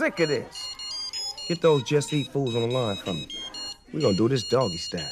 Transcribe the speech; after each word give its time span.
sick 0.00 0.20
of 0.20 0.28
this. 0.30 0.76
Get 1.46 1.60
those 1.60 1.82
just 1.82 2.10
eat 2.14 2.28
fools 2.28 2.56
on 2.56 2.62
the 2.62 2.74
line 2.74 2.96
for 2.96 3.12
me. 3.12 3.28
We're 3.92 4.00
gonna 4.00 4.16
do 4.16 4.30
this 4.30 4.48
doggy 4.48 4.78
style. 4.78 5.02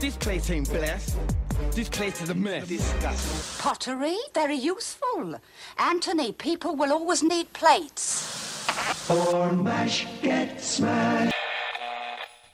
This 0.00 0.16
place 0.16 0.48
ain't 0.48 0.70
blessed. 0.70 1.18
This 1.72 1.90
place 1.90 2.22
is 2.22 2.30
a 2.30 2.34
mess. 2.34 2.66
Disgusting. 2.66 3.62
Pottery, 3.62 4.16
very 4.32 4.54
useful. 4.54 5.38
Anthony, 5.76 6.32
people 6.32 6.74
will 6.74 6.92
always 6.92 7.22
need 7.22 7.52
plates. 7.52 8.66
Or 9.10 9.52
mash, 9.52 10.06
get 10.22 10.58
smashed. 10.58 11.36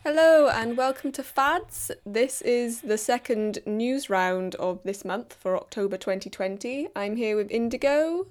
Hello 0.02 0.48
and 0.48 0.76
welcome 0.76 1.12
to 1.12 1.22
Fads. 1.22 1.92
This 2.04 2.42
is 2.42 2.80
the 2.80 2.98
second 2.98 3.60
news 3.66 4.10
round 4.10 4.56
of 4.56 4.82
this 4.82 5.04
month 5.04 5.36
for 5.38 5.56
October 5.56 5.96
2020. 5.96 6.88
I'm 6.96 7.14
here 7.14 7.36
with 7.36 7.52
Indigo. 7.52 8.26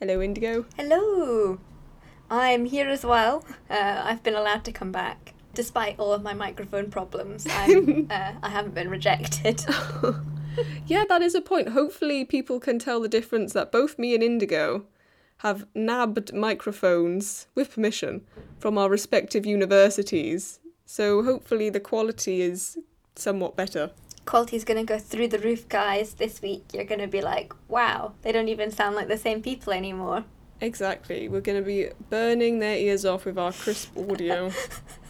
Hello, 0.00 0.22
Indigo. 0.22 0.64
Hello! 0.78 1.58
I'm 2.30 2.64
here 2.64 2.88
as 2.88 3.04
well. 3.04 3.44
Uh, 3.68 4.00
I've 4.02 4.22
been 4.22 4.34
allowed 4.34 4.64
to 4.64 4.72
come 4.72 4.90
back. 4.90 5.34
Despite 5.52 5.98
all 5.98 6.14
of 6.14 6.22
my 6.22 6.32
microphone 6.32 6.90
problems, 6.90 7.46
I'm, 7.50 8.06
uh, 8.10 8.32
I 8.42 8.48
haven't 8.48 8.74
been 8.74 8.88
rejected. 8.88 9.62
Yeah, 10.86 11.04
that 11.08 11.20
is 11.20 11.34
a 11.34 11.42
point. 11.42 11.68
Hopefully, 11.68 12.24
people 12.24 12.60
can 12.60 12.78
tell 12.78 13.00
the 13.00 13.08
difference 13.08 13.52
that 13.52 13.70
both 13.70 13.98
me 13.98 14.14
and 14.14 14.22
Indigo 14.22 14.86
have 15.38 15.66
nabbed 15.74 16.32
microphones 16.32 17.46
with 17.54 17.74
permission 17.74 18.22
from 18.58 18.76
our 18.76 18.88
respective 18.88 19.44
universities. 19.44 20.60
So, 20.86 21.22
hopefully, 21.22 21.70
the 21.70 21.78
quality 21.78 22.40
is 22.40 22.78
somewhat 23.14 23.54
better. 23.54 23.90
Quality's 24.30 24.64
gonna 24.64 24.84
go 24.84 24.96
through 24.96 25.26
the 25.26 25.40
roof, 25.40 25.68
guys. 25.68 26.14
This 26.14 26.40
week, 26.40 26.66
you're 26.72 26.84
gonna 26.84 27.08
be 27.08 27.20
like, 27.20 27.52
wow, 27.66 28.12
they 28.22 28.30
don't 28.30 28.48
even 28.48 28.70
sound 28.70 28.94
like 28.94 29.08
the 29.08 29.18
same 29.18 29.42
people 29.42 29.72
anymore. 29.72 30.24
Exactly. 30.60 31.28
We're 31.28 31.40
going 31.40 31.58
to 31.58 31.66
be 31.66 31.88
burning 32.10 32.58
their 32.58 32.76
ears 32.76 33.04
off 33.04 33.24
with 33.24 33.38
our 33.38 33.52
crisp 33.52 33.96
audio. 33.96 34.52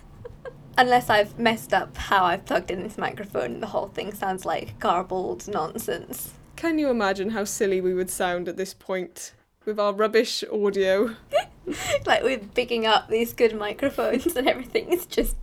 Unless 0.79 1.11
I've 1.11 1.39
messed 1.39 1.75
up 1.75 1.97
how 1.97 2.25
I've 2.25 2.47
plugged 2.47 2.71
in 2.71 2.83
this 2.83 2.97
microphone, 2.97 3.55
and 3.55 3.63
the 3.63 3.67
whole 3.67 3.89
thing 3.89 4.15
sounds 4.15 4.45
like 4.45 4.79
garbled 4.79 5.49
nonsense. 5.49 6.33
Can 6.57 6.79
you 6.79 6.89
imagine 6.89 7.31
how 7.31 7.45
silly 7.45 7.81
we 7.81 7.93
would 7.93 8.11
sound 8.11 8.49
at 8.49 8.57
this 8.57 8.73
point 8.73 9.35
with 9.65 9.81
our 9.81 9.93
rubbish 9.93 10.45
audio? 10.51 11.17
like 12.07 12.23
we're 12.23 12.39
picking 12.39 12.87
up 12.87 13.09
these 13.09 13.33
good 13.33 13.59
microphones 13.59 14.37
and 14.37 14.49
everything 14.49 14.93
is 14.93 15.05
just 15.05 15.37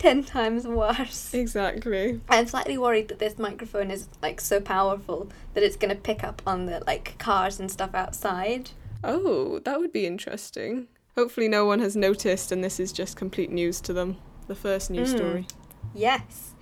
10 0.00 0.24
times 0.24 0.66
worse. 0.66 1.32
Exactly. 1.34 2.20
I'm 2.28 2.46
slightly 2.46 2.76
worried 2.78 3.08
that 3.08 3.18
this 3.18 3.38
microphone 3.38 3.90
is 3.90 4.08
like 4.22 4.40
so 4.40 4.60
powerful 4.60 5.28
that 5.54 5.62
it's 5.62 5.76
going 5.76 5.94
to 5.94 6.00
pick 6.00 6.24
up 6.24 6.40
on 6.46 6.66
the 6.66 6.82
like 6.86 7.16
cars 7.18 7.60
and 7.60 7.70
stuff 7.70 7.94
outside. 7.94 8.70
Oh, 9.04 9.60
that 9.60 9.78
would 9.78 9.92
be 9.92 10.06
interesting. 10.06 10.88
Hopefully, 11.16 11.48
no 11.48 11.66
one 11.66 11.80
has 11.80 11.96
noticed 11.96 12.50
and 12.50 12.64
this 12.64 12.80
is 12.80 12.92
just 12.92 13.16
complete 13.16 13.50
news 13.50 13.80
to 13.82 13.92
them. 13.92 14.16
The 14.48 14.54
first 14.54 14.90
news 14.90 15.12
Mm. 15.12 15.16
story. 15.16 15.46
Yes. 15.94 16.54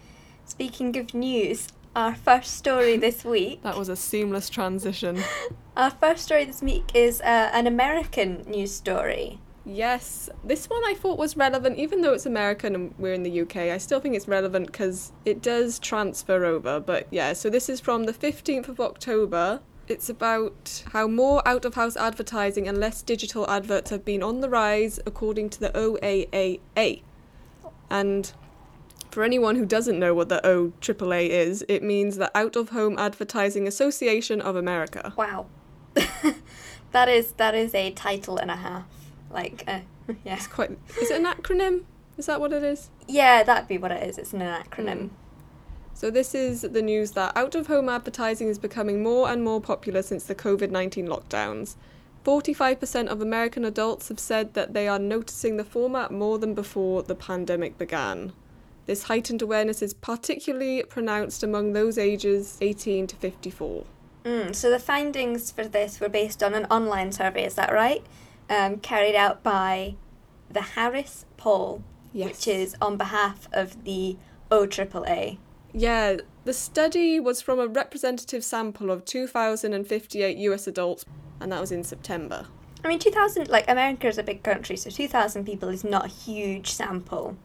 Speaking 0.45 0.97
of 0.99 1.15
news, 1.15 1.69
our 1.95 2.15
first 2.17 2.57
story 2.57 2.97
this 3.07 3.25
week. 3.25 3.63
That 3.63 3.79
was 3.79 3.89
a 3.89 3.97
seamless 3.97 4.51
transition. 4.51 5.23
Our 5.77 5.91
first 5.93 6.25
story 6.25 6.45
this 6.45 6.61
week 6.61 6.91
is 6.93 7.21
uh, 7.21 7.51
an 7.53 7.69
American 7.69 8.43
news 8.49 8.75
story. 8.75 9.39
Yes, 9.69 10.31
this 10.43 10.71
one 10.71 10.83
I 10.87 10.95
thought 10.95 11.19
was 11.19 11.37
relevant, 11.37 11.79
even 11.79 12.01
though 12.01 12.15
it's 12.15 12.25
American 12.25 12.75
and 12.75 12.95
we're 12.97 13.13
in 13.13 13.23
the 13.23 13.43
UK. 13.43 13.57
I 13.57 13.77
still 13.77 14.01
think 14.01 14.17
it's 14.17 14.27
relevant 14.27 14.67
because 14.67 15.13
it 15.27 15.43
does 15.43 15.79
transfer 15.79 16.47
over. 16.47 16.81
But 16.81 17.07
yeah, 17.11 17.35
so 17.35 17.51
this 17.51 17.69
is 17.69 17.79
from 17.79 18.05
the 18.05 18.15
15th 18.15 18.69
of 18.69 18.81
October. 18.81 19.61
It's 19.87 20.09
about 20.09 20.85
how 20.93 21.07
more 21.07 21.47
out 21.47 21.67
of 21.67 21.75
house 21.75 21.97
advertising 21.97 22.67
and 22.67 22.79
less 22.79 23.03
digital 23.03 23.49
adverts 23.49 23.91
have 23.91 24.07
been 24.07 24.23
on 24.23 24.41
the 24.41 24.49
rise, 24.49 25.01
according 25.05 25.51
to 25.51 25.61
the 25.61 25.71
OAAA. 25.71 27.03
And 27.91 28.33
for 29.11 29.23
anyone 29.23 29.57
who 29.57 29.67
doesn't 29.67 29.99
know 29.99 30.15
what 30.15 30.31
the 30.31 30.41
OAAA 30.45 31.29
is, 31.29 31.65
it 31.69 31.83
means 31.83 32.17
the 32.17 32.31
Out 32.37 32.57
of 32.57 32.71
Home 32.71 32.99
Advertising 32.99 33.67
Association 33.67 34.41
of 34.41 34.57
America. 34.57 35.13
Wow. 35.17 35.47
that 36.93 37.09
is 37.09 37.33
that 37.33 37.55
is 37.55 37.75
a 37.75 37.91
title 37.91 38.39
and 38.39 38.51
a 38.51 38.57
half. 38.57 38.98
Like 39.31 39.65
uh, 39.67 39.81
yeah. 40.25 40.37
It's 40.37 40.47
quite. 40.47 40.71
Is 41.01 41.11
it 41.11 41.21
an 41.21 41.27
acronym? 41.27 41.85
Is 42.17 42.27
that 42.27 42.41
what 42.41 42.53
it 42.53 42.65
is? 42.65 42.91
Yeah, 43.07 43.43
that'd 43.43 43.69
be 43.69 43.79
what 43.79 43.93
it 43.93 44.03
is. 44.09 44.19
It's 44.19 44.33
an 44.33 44.41
acronym. 44.41 45.11
So, 45.95 46.11
this 46.11 46.35
is 46.35 46.63
the 46.63 46.83
news 46.83 47.13
that 47.13 47.37
out 47.37 47.55
of 47.55 47.67
home 47.67 47.89
advertising 47.89 48.49
is 48.49 48.59
becoming 48.59 49.03
more 49.03 49.29
and 49.29 49.43
more 49.43 49.61
popular 49.61 50.03
since 50.03 50.25
the 50.25 50.35
COVID 50.35 50.71
19 50.71 51.07
lockdowns. 51.07 51.77
45% 52.25 53.07
of 53.07 53.23
American 53.23 53.65
adults 53.65 54.09
have 54.09 54.21
said 54.21 54.55
that 54.55 54.75
they 54.75 54.87
are 54.87 54.99
noticing 54.99 55.57
the 55.57 55.65
format 55.65 56.11
more 56.11 56.39
than 56.39 56.53
before 56.53 57.03
the 57.03 57.15
pandemic 57.15 57.79
began. 57.79 58.33
This 58.87 59.05
heightened 59.05 59.41
awareness 59.41 59.83
is 59.83 59.95
particularly 59.95 60.83
pronounced 60.83 61.43
among 61.43 61.73
those 61.73 61.97
ages 61.97 62.59
18 62.61 63.07
to 63.09 63.17
54. 63.17 63.85
Mm, 64.25 64.55
so 64.55 64.71
the 64.71 64.79
findings 64.79 65.51
for 65.51 65.65
this 65.65 66.01
were 66.01 66.09
based 66.09 66.43
on 66.43 66.55
an 66.55 66.67
online 66.67 67.13
survey, 67.13 67.45
is 67.45 67.55
that 67.55 67.73
right? 67.73 68.05
Um, 68.51 68.79
carried 68.79 69.15
out 69.15 69.43
by 69.43 69.95
the 70.51 70.63
Harris 70.63 71.27
Poll, 71.37 71.83
Yes. 72.13 72.29
which 72.29 72.49
is 72.49 72.77
on 72.81 72.97
behalf 72.97 73.49
of 73.53 73.85
the 73.85 74.17
OAAA. 74.51 75.39
Yeah, 75.75 76.17
the 76.45 76.55
study 76.55 77.21
was 77.21 77.43
from 77.43 77.61
a 77.61 77.67
representative 77.67 78.43
sample 78.43 78.91
of 78.91 79.05
2,058 79.05 80.39
US 80.39 80.67
adults, 80.67 81.05
and 81.41 81.53
that 81.53 81.61
was 81.61 81.71
in 81.71 81.85
September. 81.85 82.47
I 82.83 82.89
mean, 82.89 82.99
2,000, 82.99 83.49
like, 83.49 83.69
America 83.69 84.07
is 84.09 84.17
a 84.19 84.23
big 84.23 84.43
country, 84.43 84.77
so 84.77 84.89
2,000 84.89 85.45
people 85.45 85.69
is 85.69 85.85
not 85.85 86.07
a 86.07 86.09
huge 86.09 86.71
sample. 86.71 87.37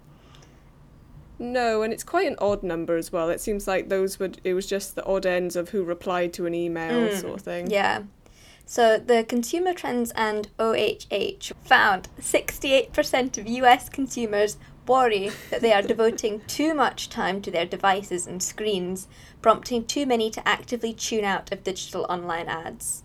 No, 1.40 1.82
and 1.82 1.92
it's 1.92 2.04
quite 2.04 2.28
an 2.28 2.36
odd 2.40 2.64
number 2.64 2.96
as 2.96 3.12
well. 3.12 3.30
It 3.30 3.42
seems 3.42 3.68
like 3.68 3.90
those 3.90 4.20
would 4.20 4.40
it 4.44 4.54
was 4.54 4.68
just 4.68 4.96
the 4.96 5.04
odd 5.06 5.26
ends 5.26 5.56
of 5.56 5.70
who 5.70 5.84
replied 5.84 6.32
to 6.34 6.46
an 6.46 6.54
email 6.54 7.10
Mm, 7.10 7.20
sort 7.20 7.34
of 7.36 7.42
thing. 7.42 7.70
Yeah. 7.70 8.04
So 8.66 8.98
the 8.98 9.24
Consumer 9.24 9.74
Trends 9.74 10.12
and 10.16 10.50
OOH 10.60 11.54
found 11.64 12.08
68% 12.20 13.38
of 13.38 13.48
US 13.48 13.90
consumers 13.90 14.58
worry 14.88 15.32
that 15.50 15.62
they 15.62 15.74
are 15.74 15.82
devoting 15.82 16.42
too 16.48 16.74
much 16.74 17.10
time 17.10 17.42
to 17.42 17.52
their 17.52 17.66
devices 17.66 18.28
and 18.28 18.42
screens, 18.42 19.08
prompting 19.42 19.86
too 19.86 20.06
many 20.06 20.30
to 20.32 20.48
actively 20.48 20.94
tune 20.94 21.24
out 21.24 21.52
of 21.52 21.64
digital 21.64 22.06
online 22.10 22.48
ads. 22.48 23.04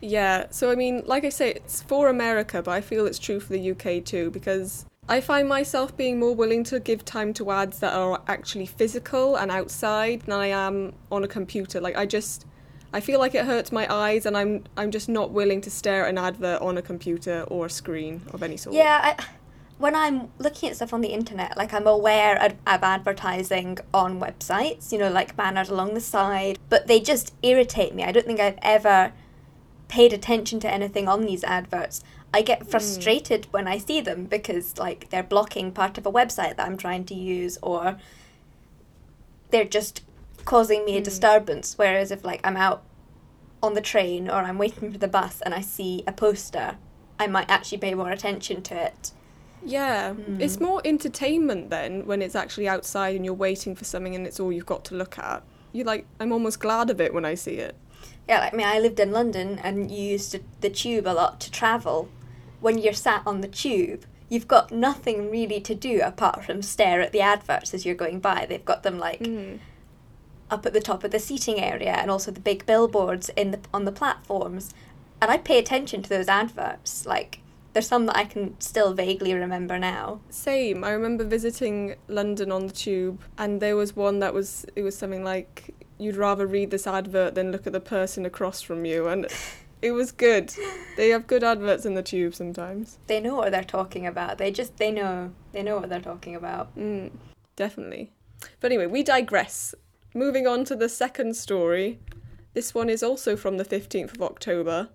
Yeah, 0.00 0.46
so 0.50 0.70
I 0.70 0.74
mean, 0.74 1.02
like 1.06 1.24
I 1.24 1.30
say, 1.30 1.52
it's 1.52 1.82
for 1.82 2.08
America, 2.08 2.62
but 2.62 2.72
I 2.72 2.80
feel 2.80 3.06
it's 3.06 3.18
true 3.18 3.40
for 3.40 3.52
the 3.52 3.70
UK 3.70 4.04
too 4.04 4.30
because 4.30 4.84
I 5.08 5.20
find 5.20 5.48
myself 5.48 5.96
being 5.96 6.18
more 6.18 6.34
willing 6.34 6.64
to 6.64 6.80
give 6.80 7.04
time 7.04 7.32
to 7.34 7.50
ads 7.50 7.78
that 7.78 7.94
are 7.94 8.20
actually 8.26 8.66
physical 8.66 9.36
and 9.36 9.50
outside 9.50 10.22
than 10.22 10.34
I 10.34 10.48
am 10.48 10.94
on 11.10 11.24
a 11.24 11.28
computer. 11.28 11.80
Like 11.80 11.96
I 11.96 12.06
just 12.06 12.44
I 12.92 13.00
feel 13.00 13.18
like 13.18 13.34
it 13.34 13.44
hurts 13.44 13.72
my 13.72 13.92
eyes 13.92 14.26
and 14.26 14.36
I'm 14.36 14.64
I'm 14.76 14.90
just 14.90 15.08
not 15.08 15.30
willing 15.30 15.60
to 15.62 15.70
stare 15.70 16.04
at 16.04 16.10
an 16.10 16.18
advert 16.18 16.62
on 16.62 16.78
a 16.78 16.82
computer 16.82 17.42
or 17.48 17.66
a 17.66 17.70
screen 17.70 18.22
of 18.32 18.42
any 18.42 18.56
sort. 18.56 18.74
Yeah, 18.74 19.00
I, 19.18 19.24
when 19.78 19.94
I'm 19.94 20.30
looking 20.38 20.70
at 20.70 20.76
stuff 20.76 20.94
on 20.94 21.02
the 21.02 21.08
internet, 21.08 21.56
like 21.56 21.74
I'm 21.74 21.86
aware 21.86 22.42
of, 22.42 22.52
of 22.66 22.82
advertising 22.82 23.78
on 23.92 24.20
websites, 24.20 24.90
you 24.90 24.98
know, 24.98 25.10
like 25.10 25.36
banners 25.36 25.68
along 25.68 25.94
the 25.94 26.00
side, 26.00 26.58
but 26.68 26.86
they 26.86 27.00
just 27.00 27.34
irritate 27.42 27.94
me. 27.94 28.02
I 28.02 28.12
don't 28.12 28.26
think 28.26 28.40
I've 28.40 28.58
ever 28.62 29.12
paid 29.88 30.12
attention 30.12 30.60
to 30.60 30.70
anything 30.72 31.08
on 31.08 31.26
these 31.26 31.44
adverts. 31.44 32.02
I 32.32 32.42
get 32.42 32.62
hmm. 32.62 32.68
frustrated 32.68 33.46
when 33.50 33.68
I 33.68 33.78
see 33.78 34.00
them 34.00 34.24
because, 34.24 34.78
like, 34.78 35.10
they're 35.10 35.22
blocking 35.22 35.72
part 35.72 35.98
of 35.98 36.06
a 36.06 36.12
website 36.12 36.56
that 36.56 36.66
I'm 36.66 36.76
trying 36.76 37.04
to 37.06 37.14
use, 37.14 37.58
or 37.62 37.98
they're 39.50 39.64
just 39.64 40.02
causing 40.46 40.86
me 40.86 40.96
a 40.96 41.00
mm. 41.02 41.04
disturbance. 41.04 41.76
Whereas 41.76 42.10
if, 42.10 42.24
like, 42.24 42.40
I'm 42.42 42.56
out 42.56 42.82
on 43.62 43.74
the 43.74 43.82
train 43.82 44.30
or 44.30 44.36
I'm 44.36 44.56
waiting 44.56 44.90
for 44.90 44.98
the 44.98 45.08
bus 45.08 45.42
and 45.42 45.52
I 45.52 45.60
see 45.60 46.02
a 46.06 46.12
poster, 46.12 46.78
I 47.18 47.26
might 47.26 47.50
actually 47.50 47.78
pay 47.78 47.94
more 47.94 48.10
attention 48.10 48.62
to 48.62 48.86
it. 48.86 49.12
Yeah, 49.64 50.14
it's 50.38 50.58
mm. 50.58 50.62
more 50.62 50.80
entertainment 50.84 51.70
then 51.70 52.06
when 52.06 52.22
it's 52.22 52.36
actually 52.36 52.68
outside 52.68 53.16
and 53.16 53.24
you're 53.24 53.34
waiting 53.34 53.74
for 53.74 53.84
something 53.84 54.14
and 54.14 54.26
it's 54.26 54.38
all 54.38 54.52
you've 54.52 54.64
got 54.66 54.84
to 54.86 54.94
look 54.94 55.18
at. 55.18 55.42
You 55.72 55.84
like, 55.84 56.06
I'm 56.20 56.32
almost 56.32 56.60
glad 56.60 56.88
of 56.88 57.00
it 57.00 57.12
when 57.12 57.24
I 57.24 57.34
see 57.34 57.56
it. 57.56 57.74
Yeah, 58.28 58.40
like 58.40 58.54
I 58.54 58.56
mean, 58.56 58.66
I 58.66 58.78
lived 58.78 59.00
in 59.00 59.10
London 59.10 59.58
and 59.62 59.90
you 59.90 60.02
used 60.02 60.32
to, 60.32 60.40
the 60.60 60.70
tube 60.70 61.06
a 61.06 61.14
lot 61.14 61.40
to 61.40 61.50
travel. 61.50 62.08
When 62.60 62.78
you're 62.78 62.92
sat 62.92 63.22
on 63.26 63.40
the 63.40 63.48
tube, 63.48 64.04
you've 64.28 64.48
got 64.48 64.70
nothing 64.70 65.30
really 65.30 65.60
to 65.60 65.74
do 65.74 66.00
apart 66.00 66.44
from 66.44 66.62
stare 66.62 67.00
at 67.00 67.12
the 67.12 67.20
adverts 67.20 67.74
as 67.74 67.84
you're 67.84 67.94
going 67.94 68.20
by. 68.20 68.46
They've 68.46 68.64
got 68.64 68.82
them 68.82 68.98
like 68.98 69.20
mm. 69.20 69.58
Up 70.50 70.66
at 70.66 70.72
the 70.72 70.80
top 70.80 71.04
of 71.04 71.10
the 71.10 71.18
seating 71.18 71.60
area 71.60 71.92
and 71.92 72.10
also 72.10 72.30
the 72.30 72.40
big 72.40 72.66
billboards 72.66 73.28
in 73.30 73.50
the 73.50 73.60
on 73.72 73.84
the 73.84 73.92
platforms. 73.92 74.72
And 75.20 75.30
I 75.30 75.38
pay 75.38 75.58
attention 75.58 76.02
to 76.02 76.08
those 76.08 76.28
adverts. 76.28 77.06
Like 77.06 77.40
there's 77.72 77.88
some 77.88 78.06
that 78.06 78.16
I 78.16 78.24
can 78.24 78.58
still 78.60 78.94
vaguely 78.94 79.34
remember 79.34 79.78
now. 79.78 80.20
Same. 80.30 80.84
I 80.84 80.90
remember 80.90 81.24
visiting 81.24 81.96
London 82.08 82.50
on 82.50 82.66
the 82.66 82.72
tube, 82.72 83.20
and 83.36 83.60
there 83.60 83.76
was 83.76 83.94
one 83.94 84.18
that 84.20 84.34
was 84.34 84.66
it 84.74 84.82
was 84.82 84.96
something 84.96 85.24
like 85.24 85.74
you'd 85.98 86.16
rather 86.16 86.46
read 86.46 86.70
this 86.70 86.86
advert 86.86 87.34
than 87.34 87.52
look 87.52 87.66
at 87.66 87.72
the 87.72 87.80
person 87.80 88.26
across 88.26 88.60
from 88.60 88.84
you, 88.84 89.08
and 89.08 89.26
It 89.82 89.92
was 89.92 90.10
good. 90.10 90.52
They 90.96 91.10
have 91.10 91.26
good 91.26 91.44
adverts 91.44 91.84
in 91.84 91.94
the 91.94 92.02
tube 92.02 92.34
sometimes. 92.34 92.98
They 93.06 93.20
know 93.20 93.34
what 93.34 93.52
they're 93.52 93.62
talking 93.62 94.06
about. 94.06 94.38
They 94.38 94.50
just 94.50 94.78
they 94.78 94.90
know 94.90 95.32
they 95.52 95.62
know 95.62 95.78
what 95.78 95.90
they're 95.90 96.00
talking 96.00 96.34
about. 96.34 96.74
Mm, 96.76 97.10
definitely. 97.56 98.10
But 98.60 98.72
anyway, 98.72 98.86
we 98.86 99.02
digress. 99.02 99.74
Moving 100.14 100.46
on 100.46 100.64
to 100.64 100.76
the 100.76 100.88
second 100.88 101.36
story. 101.36 101.98
This 102.54 102.74
one 102.74 102.88
is 102.88 103.02
also 103.02 103.36
from 103.36 103.56
the 103.58 103.64
15th 103.64 104.14
of 104.14 104.22
October. 104.22 104.88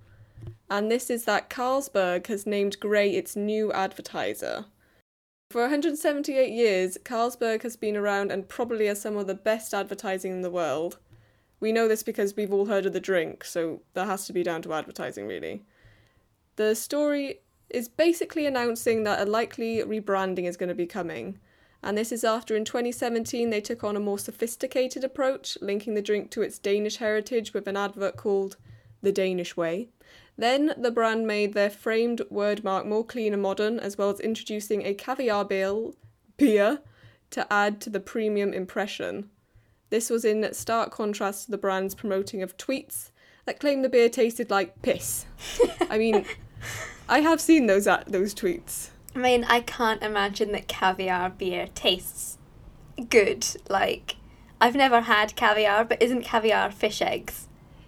And 0.70 0.90
this 0.90 1.10
is 1.10 1.26
that 1.26 1.50
Carlsberg 1.50 2.28
has 2.28 2.48
named 2.48 2.80
Grey 2.80 3.12
its 3.12 3.36
new 3.36 3.72
advertiser. 3.72 4.66
For 5.52 5.62
178 5.62 6.50
years, 6.50 6.98
Carlsberg 7.04 7.64
has 7.64 7.76
been 7.76 7.98
around 7.98 8.32
and 8.32 8.48
probably 8.48 8.86
has 8.86 9.02
some 9.02 9.18
of 9.18 9.28
the 9.28 9.36
best 9.36 9.74
advertising 9.74 10.32
in 10.32 10.42
the 10.42 10.50
world. 10.50 10.98
We 11.60 11.74
know 11.74 11.90
this 11.90 12.04
because 12.04 12.36
we've 12.36 12.54
all 12.54 12.68
heard 12.68 12.86
of 12.86 12.94
the 12.94 13.02
drink, 13.02 13.44
so 13.44 13.82
that 13.94 14.08
has 14.08 14.26
to 14.28 14.34
be 14.34 14.44
down 14.44 14.62
to 14.62 14.74
advertising, 14.74 15.28
really. 15.28 15.64
The 16.56 16.74
story 16.74 17.42
is 17.70 17.90
basically 17.90 18.46
announcing 18.46 19.04
that 19.04 19.22
a 19.22 19.30
likely 19.30 19.80
rebranding 19.80 20.46
is 20.46 20.58
going 20.58 20.70
to 20.70 20.76
be 20.76 20.88
coming. 20.88 21.38
And 21.84 21.98
this 21.98 22.12
is 22.12 22.24
after 22.24 22.56
in 22.56 22.66
2017 22.66 23.50
they 23.50 23.62
took 23.62 23.84
on 23.84 23.96
a 23.96 24.00
more 24.00 24.20
sophisticated 24.20 25.04
approach, 25.04 25.58
linking 25.62 25.96
the 25.96 26.02
drink 26.02 26.30
to 26.32 26.42
its 26.42 26.60
Danish 26.60 26.98
heritage 26.98 27.54
with 27.54 27.68
an 27.68 27.78
advert 27.78 28.18
called 28.18 28.58
The 29.02 29.12
Danish 29.12 29.58
Way. 29.58 29.90
Then 30.38 30.74
the 30.78 30.92
brand 30.92 31.28
made 31.28 31.54
their 31.54 31.70
framed 31.70 32.22
wordmark 32.32 32.86
more 32.86 33.06
clean 33.06 33.34
and 33.34 33.42
modern, 33.42 33.80
as 33.80 33.98
well 33.98 34.10
as 34.10 34.20
introducing 34.20 34.86
a 34.86 34.94
caviar 34.94 35.46
bill, 35.46 35.96
beer 36.38 36.80
to 37.32 37.52
add 37.52 37.82
to 37.82 37.90
the 37.90 38.00
premium 38.00 38.54
impression. 38.54 39.30
This 39.90 40.10
was 40.10 40.24
in 40.24 40.54
stark 40.54 40.92
contrast 40.92 41.46
to 41.46 41.52
the 41.52 41.58
brand's 41.58 41.96
promoting 41.96 42.42
of 42.42 42.58
tweets 42.58 43.12
that 43.46 43.60
claimed 43.60 43.84
the 43.84 43.90
beer 43.90 44.10
tasted 44.10 44.50
like 44.50 44.82
piss. 44.82 45.26
I 45.90 45.98
mean, 45.98 46.26
I 47.10 47.20
have 47.20 47.42
seen 47.42 47.68
those 47.68 47.86
those 48.08 48.34
tweets. 48.34 48.90
I 49.16 49.20
mean, 49.20 49.44
I 49.44 49.60
can't 49.62 50.02
imagine 50.02 50.52
that 50.54 50.68
caviar 50.68 51.30
beer 51.30 51.68
tastes 51.76 52.38
good. 53.10 53.46
Like, 53.70 54.16
I've 54.60 54.76
never 54.76 55.02
had 55.02 55.36
caviar, 55.36 55.84
but 55.86 56.02
isn't 56.02 56.24
caviar 56.24 56.72
fish 56.72 57.02
eggs? 57.02 57.48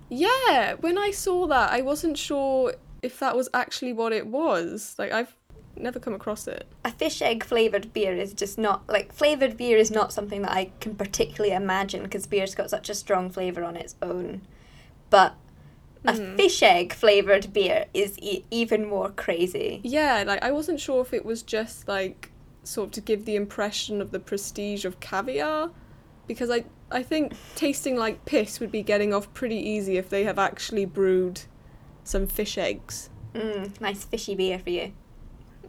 Yeah, 0.10 0.74
when 0.80 0.98
I 0.98 1.12
saw 1.12 1.48
that, 1.48 1.72
I 1.72 1.82
wasn't 1.82 2.18
sure 2.18 2.74
if 3.02 3.20
that 3.20 3.36
was 3.36 3.50
actually 3.54 3.94
what 3.94 4.12
it 4.12 4.28
was. 4.28 4.96
Like, 4.98 5.12
I've 5.12 5.36
never 5.76 6.00
come 6.00 6.14
across 6.14 6.48
it. 6.48 6.68
A 6.84 6.92
fish 6.92 7.22
egg 7.22 7.44
flavored 7.44 7.94
beer 7.94 8.16
is 8.16 8.34
just 8.34 8.58
not 8.58 8.88
like 8.88 9.12
flavored 9.12 9.58
beer 9.58 9.78
is 9.78 9.92
not 9.92 10.14
something 10.14 10.42
that 10.44 10.52
I 10.52 10.72
can 10.80 10.96
particularly 10.96 11.56
imagine 11.56 12.04
because 12.04 12.28
beer's 12.28 12.56
got 12.56 12.70
such 12.70 12.90
a 12.90 12.96
strong 12.96 13.30
flavor 13.30 13.64
on 13.64 13.76
its 13.76 13.96
own. 14.02 14.42
But 15.10 15.36
a 16.06 16.14
Mm. 16.14 16.36
fish 16.38 16.62
egg 16.64 16.94
flavored 16.94 17.54
beer 17.54 17.86
is 17.94 18.18
e- 18.20 18.44
even 18.52 18.86
more 18.86 19.10
crazy. 19.10 19.80
Yeah, 19.84 20.24
like 20.28 20.44
I 20.44 20.52
wasn't 20.52 20.80
sure 20.80 21.02
if 21.02 21.14
it 21.14 21.26
was 21.26 21.42
just 21.42 21.88
like 21.88 22.30
sort 22.64 22.88
of 22.88 22.92
to 22.94 23.02
give 23.02 23.26
the 23.26 23.36
impression 23.36 24.02
of 24.02 24.12
the 24.12 24.20
prestige 24.20 24.86
of 24.86 25.00
caviar 25.00 25.70
because 26.28 26.50
I 26.50 26.66
I 26.92 27.02
think 27.04 27.34
tasting 27.56 27.96
like 27.98 28.24
piss 28.26 28.60
would 28.60 28.72
be 28.72 28.84
getting 28.84 29.14
off 29.14 29.34
pretty 29.34 29.58
easy 29.58 29.98
if 29.98 30.10
they 30.10 30.24
have 30.26 30.38
actually 30.38 30.86
brewed 30.86 31.42
some 32.04 32.28
fish 32.28 32.58
eggs. 32.58 33.10
Mm, 33.34 33.80
nice 33.82 34.04
fishy 34.06 34.36
beer 34.36 34.60
for 34.60 34.70
you. 34.70 34.92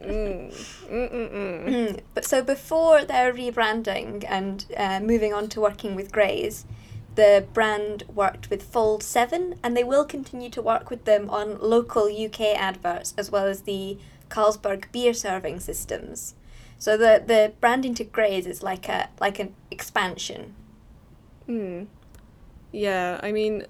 Mm. 0.01 0.53
Mm, 0.91 2.01
But 2.15 2.25
so 2.25 2.43
before 2.43 3.05
their 3.05 3.33
rebranding 3.33 4.25
and 4.29 4.67
uh, 4.77 5.01
moving 5.01 5.33
on 5.33 5.49
to 5.51 5.61
working 5.61 5.95
with 5.95 6.13
Greys, 6.13 6.67
the 7.15 7.47
brand 7.53 8.05
worked 8.13 8.51
with 8.51 8.63
Fold 8.63 9.03
7 9.03 9.59
and 9.63 9.77
they 9.77 9.85
will 9.85 10.05
continue 10.05 10.51
to 10.51 10.63
work 10.63 10.91
with 10.91 11.05
them 11.05 11.31
on 11.31 11.59
local 11.61 12.05
UK 12.05 12.41
adverts 12.57 13.15
as 13.17 13.31
well 13.31 13.47
as 13.47 13.63
the 13.63 13.99
Carlsberg 14.29 14.91
beer 14.93 15.15
serving 15.15 15.61
systems. 15.61 16.35
So 16.79 16.97
the, 16.97 17.23
the 17.25 17.53
branding 17.61 17.95
to 17.95 18.05
Greys 18.05 18.47
is 18.47 18.63
like 18.63 18.89
a 18.89 19.09
like 19.21 19.39
an 19.39 19.55
expansion. 19.71 20.55
Mm. 21.49 21.87
Yeah, 22.73 23.21
I 23.23 23.31
mean, 23.31 23.67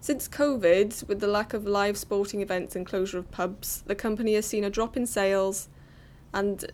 since 0.00 0.28
COVID, 0.28 1.06
with 1.08 1.20
the 1.20 1.26
lack 1.26 1.52
of 1.52 1.66
live 1.66 1.98
sporting 1.98 2.40
events 2.40 2.74
and 2.74 2.86
closure 2.86 3.18
of 3.18 3.30
pubs, 3.30 3.82
the 3.86 3.94
company 3.94 4.34
has 4.34 4.46
seen 4.46 4.64
a 4.64 4.70
drop 4.70 4.96
in 4.96 5.06
sales, 5.06 5.68
and 6.32 6.64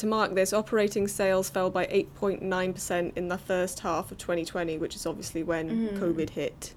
to 0.00 0.06
mark 0.06 0.34
this, 0.34 0.52
operating 0.52 1.08
sales 1.08 1.48
fell 1.48 1.70
by 1.70 1.86
8.9% 1.86 3.16
in 3.16 3.28
the 3.28 3.38
first 3.38 3.80
half 3.80 4.10
of 4.10 4.18
2020, 4.18 4.76
which 4.78 4.94
is 4.96 5.06
obviously 5.06 5.42
when 5.42 5.70
Mm. 5.90 5.98
COVID 5.98 6.30
hit. 6.30 6.74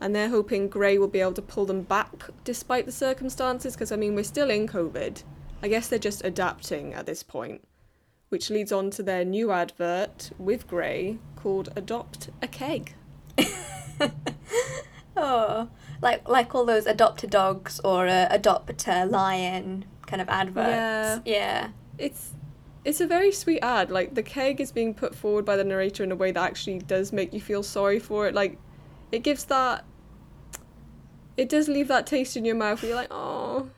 And 0.00 0.14
they're 0.14 0.28
hoping 0.30 0.68
Grey 0.68 0.96
will 0.98 1.08
be 1.08 1.20
able 1.20 1.32
to 1.34 1.42
pull 1.42 1.66
them 1.66 1.82
back 1.82 2.30
despite 2.44 2.86
the 2.86 2.92
circumstances, 2.92 3.74
because 3.74 3.92
I 3.92 3.96
mean, 3.96 4.14
we're 4.14 4.22
still 4.24 4.50
in 4.50 4.66
COVID. 4.66 5.22
I 5.62 5.68
guess 5.68 5.88
they're 5.88 5.98
just 5.98 6.24
adapting 6.24 6.94
at 6.94 7.04
this 7.06 7.22
point, 7.22 7.62
which 8.30 8.48
leads 8.50 8.72
on 8.72 8.90
to 8.92 9.02
their 9.02 9.24
new 9.24 9.50
advert 9.50 10.30
with 10.38 10.66
Grey 10.66 11.18
called 11.36 11.68
Adopt 11.76 12.30
a 12.42 12.46
Keg. 12.48 12.94
Oh, 15.16 15.68
like 16.00 16.26
like 16.28 16.54
all 16.54 16.64
those 16.64 16.86
adopt 16.86 17.22
a 17.24 17.26
dogs 17.26 17.78
or 17.84 18.06
uh, 18.06 18.28
adopt 18.30 18.86
a 18.88 19.04
lion 19.04 19.84
kind 20.06 20.22
of 20.22 20.28
adverts. 20.30 21.20
Yeah. 21.26 21.70
It's 21.98 22.30
it's 22.84 23.00
a 23.00 23.06
very 23.06 23.32
sweet 23.32 23.60
ad. 23.60 23.90
Like 23.90 24.14
the 24.14 24.22
keg 24.22 24.60
is 24.60 24.72
being 24.72 24.94
put 24.94 25.14
forward 25.14 25.44
by 25.44 25.56
the 25.56 25.64
narrator 25.64 26.02
in 26.02 26.12
a 26.12 26.16
way 26.16 26.32
that 26.32 26.42
actually 26.42 26.78
does 26.78 27.12
make 27.12 27.32
you 27.32 27.40
feel 27.40 27.62
sorry 27.62 27.98
for 27.98 28.26
it. 28.26 28.34
Like 28.34 28.58
it 29.12 29.22
gives 29.22 29.44
that 29.44 29.84
it 31.36 31.48
does 31.48 31.68
leave 31.68 31.88
that 31.88 32.06
taste 32.06 32.36
in 32.36 32.44
your 32.44 32.54
mouth 32.54 32.82
where 32.82 32.90
you're 32.90 32.98
like, 32.98 33.08
oh, 33.10 33.70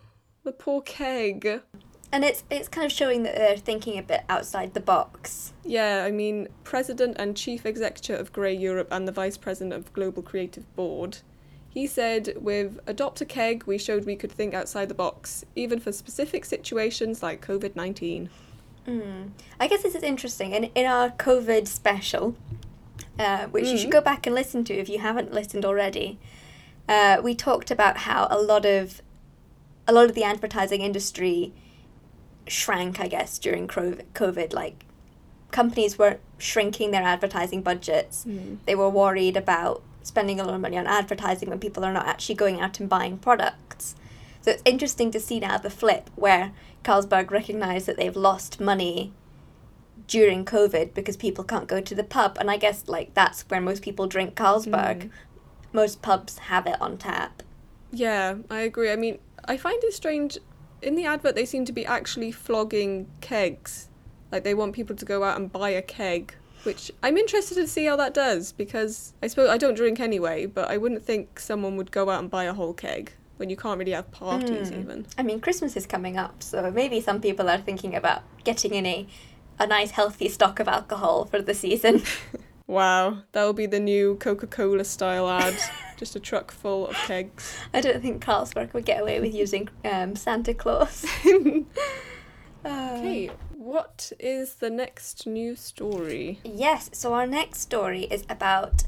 the 0.44 0.52
poor 0.52 0.82
keg. 0.82 1.62
And 2.14 2.24
it's 2.24 2.44
it's 2.50 2.68
kind 2.68 2.84
of 2.84 2.92
showing 2.92 3.22
that 3.22 3.34
they're 3.34 3.56
thinking 3.56 3.98
a 3.98 4.02
bit 4.02 4.22
outside 4.28 4.74
the 4.74 4.80
box. 4.80 5.52
Yeah, 5.64 6.04
I 6.04 6.10
mean, 6.10 6.48
President 6.62 7.16
and 7.18 7.36
Chief 7.36 7.64
Executive 7.64 8.20
of 8.20 8.32
Grey 8.32 8.54
Europe 8.54 8.88
and 8.90 9.08
the 9.08 9.12
Vice 9.12 9.38
President 9.38 9.72
of 9.72 9.92
Global 9.92 10.22
Creative 10.22 10.74
Board. 10.76 11.18
He 11.70 11.86
said, 11.86 12.34
with 12.38 12.80
Adopt 12.86 13.22
a 13.22 13.24
Keg, 13.24 13.64
we 13.64 13.78
showed 13.78 14.04
we 14.04 14.14
could 14.14 14.30
think 14.30 14.52
outside 14.52 14.90
the 14.90 14.94
box, 14.94 15.42
even 15.56 15.80
for 15.80 15.90
specific 15.90 16.44
situations 16.44 17.22
like 17.22 17.44
COVID 17.46 17.74
19. 17.74 18.28
Mm. 18.86 19.30
I 19.60 19.68
guess 19.68 19.82
this 19.82 19.94
is 19.94 20.02
interesting. 20.02 20.52
In, 20.52 20.64
in 20.74 20.86
our 20.86 21.10
COVID 21.10 21.68
special, 21.68 22.34
uh, 23.18 23.46
which 23.46 23.68
you 23.68 23.78
should 23.78 23.88
Mm. 23.90 23.92
go 23.92 24.00
back 24.00 24.26
and 24.26 24.34
listen 24.34 24.64
to 24.64 24.74
if 24.74 24.88
you 24.88 24.98
haven't 24.98 25.32
listened 25.32 25.64
already, 25.64 26.18
uh, 26.88 27.20
we 27.22 27.34
talked 27.34 27.70
about 27.70 27.98
how 27.98 28.26
a 28.30 28.38
lot 28.40 28.64
of 28.66 29.02
a 29.86 29.92
lot 29.92 30.04
of 30.08 30.14
the 30.14 30.22
advertising 30.24 30.80
industry 30.80 31.52
shrank, 32.46 33.00
I 33.00 33.08
guess, 33.08 33.38
during 33.38 33.66
COVID. 33.68 34.52
Like 34.52 34.84
companies 35.50 35.98
were 35.98 36.18
shrinking 36.38 36.90
their 36.92 37.02
advertising 37.02 37.62
budgets. 37.62 38.24
They 38.66 38.74
were 38.74 38.88
worried 38.88 39.36
about 39.36 39.82
spending 40.02 40.40
a 40.40 40.44
lot 40.44 40.54
of 40.54 40.60
money 40.60 40.76
on 40.78 40.86
advertising 40.86 41.48
when 41.48 41.58
people 41.60 41.84
are 41.84 41.92
not 41.92 42.06
actually 42.06 42.34
going 42.36 42.60
out 42.60 42.80
and 42.80 42.88
buying 42.88 43.18
products. 43.18 43.94
So 44.42 44.50
it's 44.50 44.62
interesting 44.64 45.10
to 45.12 45.20
see 45.20 45.38
now 45.38 45.56
the 45.58 45.70
flip 45.70 46.10
where 46.16 46.52
Carlsberg 46.84 47.30
recognise 47.30 47.86
that 47.86 47.96
they've 47.96 48.16
lost 48.16 48.60
money 48.60 49.12
during 50.08 50.44
COVID 50.44 50.94
because 50.94 51.16
people 51.16 51.44
can't 51.44 51.68
go 51.68 51.80
to 51.80 51.94
the 51.94 52.02
pub. 52.02 52.36
And 52.40 52.50
I 52.50 52.56
guess 52.56 52.88
like 52.88 53.14
that's 53.14 53.42
where 53.42 53.60
most 53.60 53.82
people 53.82 54.08
drink 54.08 54.34
Carlsberg. 54.34 55.04
Mm. 55.04 55.10
Most 55.72 56.02
pubs 56.02 56.38
have 56.38 56.66
it 56.66 56.80
on 56.82 56.98
tap. 56.98 57.42
Yeah, 57.92 58.36
I 58.50 58.60
agree. 58.60 58.90
I 58.90 58.96
mean, 58.96 59.18
I 59.44 59.56
find 59.56 59.82
it 59.84 59.94
strange. 59.94 60.38
In 60.82 60.96
the 60.96 61.06
advert, 61.06 61.36
they 61.36 61.46
seem 61.46 61.64
to 61.66 61.72
be 61.72 61.86
actually 61.86 62.32
flogging 62.32 63.06
kegs. 63.20 63.88
Like 64.32 64.42
they 64.42 64.54
want 64.54 64.74
people 64.74 64.96
to 64.96 65.04
go 65.04 65.22
out 65.22 65.36
and 65.36 65.52
buy 65.52 65.70
a 65.70 65.82
keg, 65.82 66.34
which 66.64 66.90
I'm 67.02 67.16
interested 67.16 67.54
to 67.54 67.68
see 67.68 67.84
how 67.84 67.96
that 67.96 68.12
does 68.12 68.50
because 68.50 69.14
I 69.22 69.28
suppose 69.28 69.50
I 69.50 69.56
don't 69.56 69.74
drink 69.74 70.00
anyway, 70.00 70.46
but 70.46 70.68
I 70.68 70.78
wouldn't 70.78 71.04
think 71.04 71.38
someone 71.38 71.76
would 71.76 71.92
go 71.92 72.10
out 72.10 72.20
and 72.20 72.30
buy 72.30 72.44
a 72.44 72.54
whole 72.54 72.74
keg 72.74 73.12
when 73.42 73.50
you 73.50 73.56
can't 73.56 73.76
really 73.80 73.90
have 74.00 74.08
parties 74.12 74.70
Mm. 74.70 74.80
even. 74.80 75.06
I 75.18 75.22
mean, 75.24 75.40
Christmas 75.40 75.76
is 75.76 75.84
coming 75.84 76.16
up, 76.16 76.44
so 76.44 76.70
maybe 76.70 77.00
some 77.00 77.20
people 77.20 77.50
are 77.50 77.58
thinking 77.58 77.92
about 77.96 78.22
getting 78.44 78.72
in 78.72 78.86
a, 78.86 79.06
a 79.58 79.66
nice 79.66 79.90
healthy 79.90 80.28
stock 80.28 80.60
of 80.60 80.68
alcohol 80.68 81.24
for 81.24 81.42
the 81.42 81.54
season. 81.54 82.02
Wow, 82.68 83.18
that 83.32 83.44
will 83.44 83.52
be 83.52 83.66
the 83.66 83.80
new 83.80 84.14
Coca-Cola 84.14 84.84
style 84.84 85.28
ad. 85.28 85.56
Just 85.98 86.14
a 86.16 86.20
truck 86.20 86.52
full 86.52 86.86
of 86.86 86.94
kegs. 87.08 87.54
I 87.74 87.80
don't 87.82 88.00
think 88.00 88.24
Carlsberg 88.24 88.72
would 88.72 88.86
get 88.86 89.00
away 89.02 89.20
with 89.20 89.34
using 89.34 89.68
um, 89.84 90.14
Santa 90.16 90.54
Claus. 90.54 91.04
Uh, 92.64 92.94
Okay, 92.96 93.28
what 93.56 94.12
is 94.20 94.54
the 94.54 94.70
next 94.70 95.26
news 95.26 95.58
story? 95.60 96.38
Yes, 96.44 96.88
so 96.92 97.12
our 97.12 97.26
next 97.26 97.60
story 97.60 98.04
is 98.04 98.22
about 98.30 98.84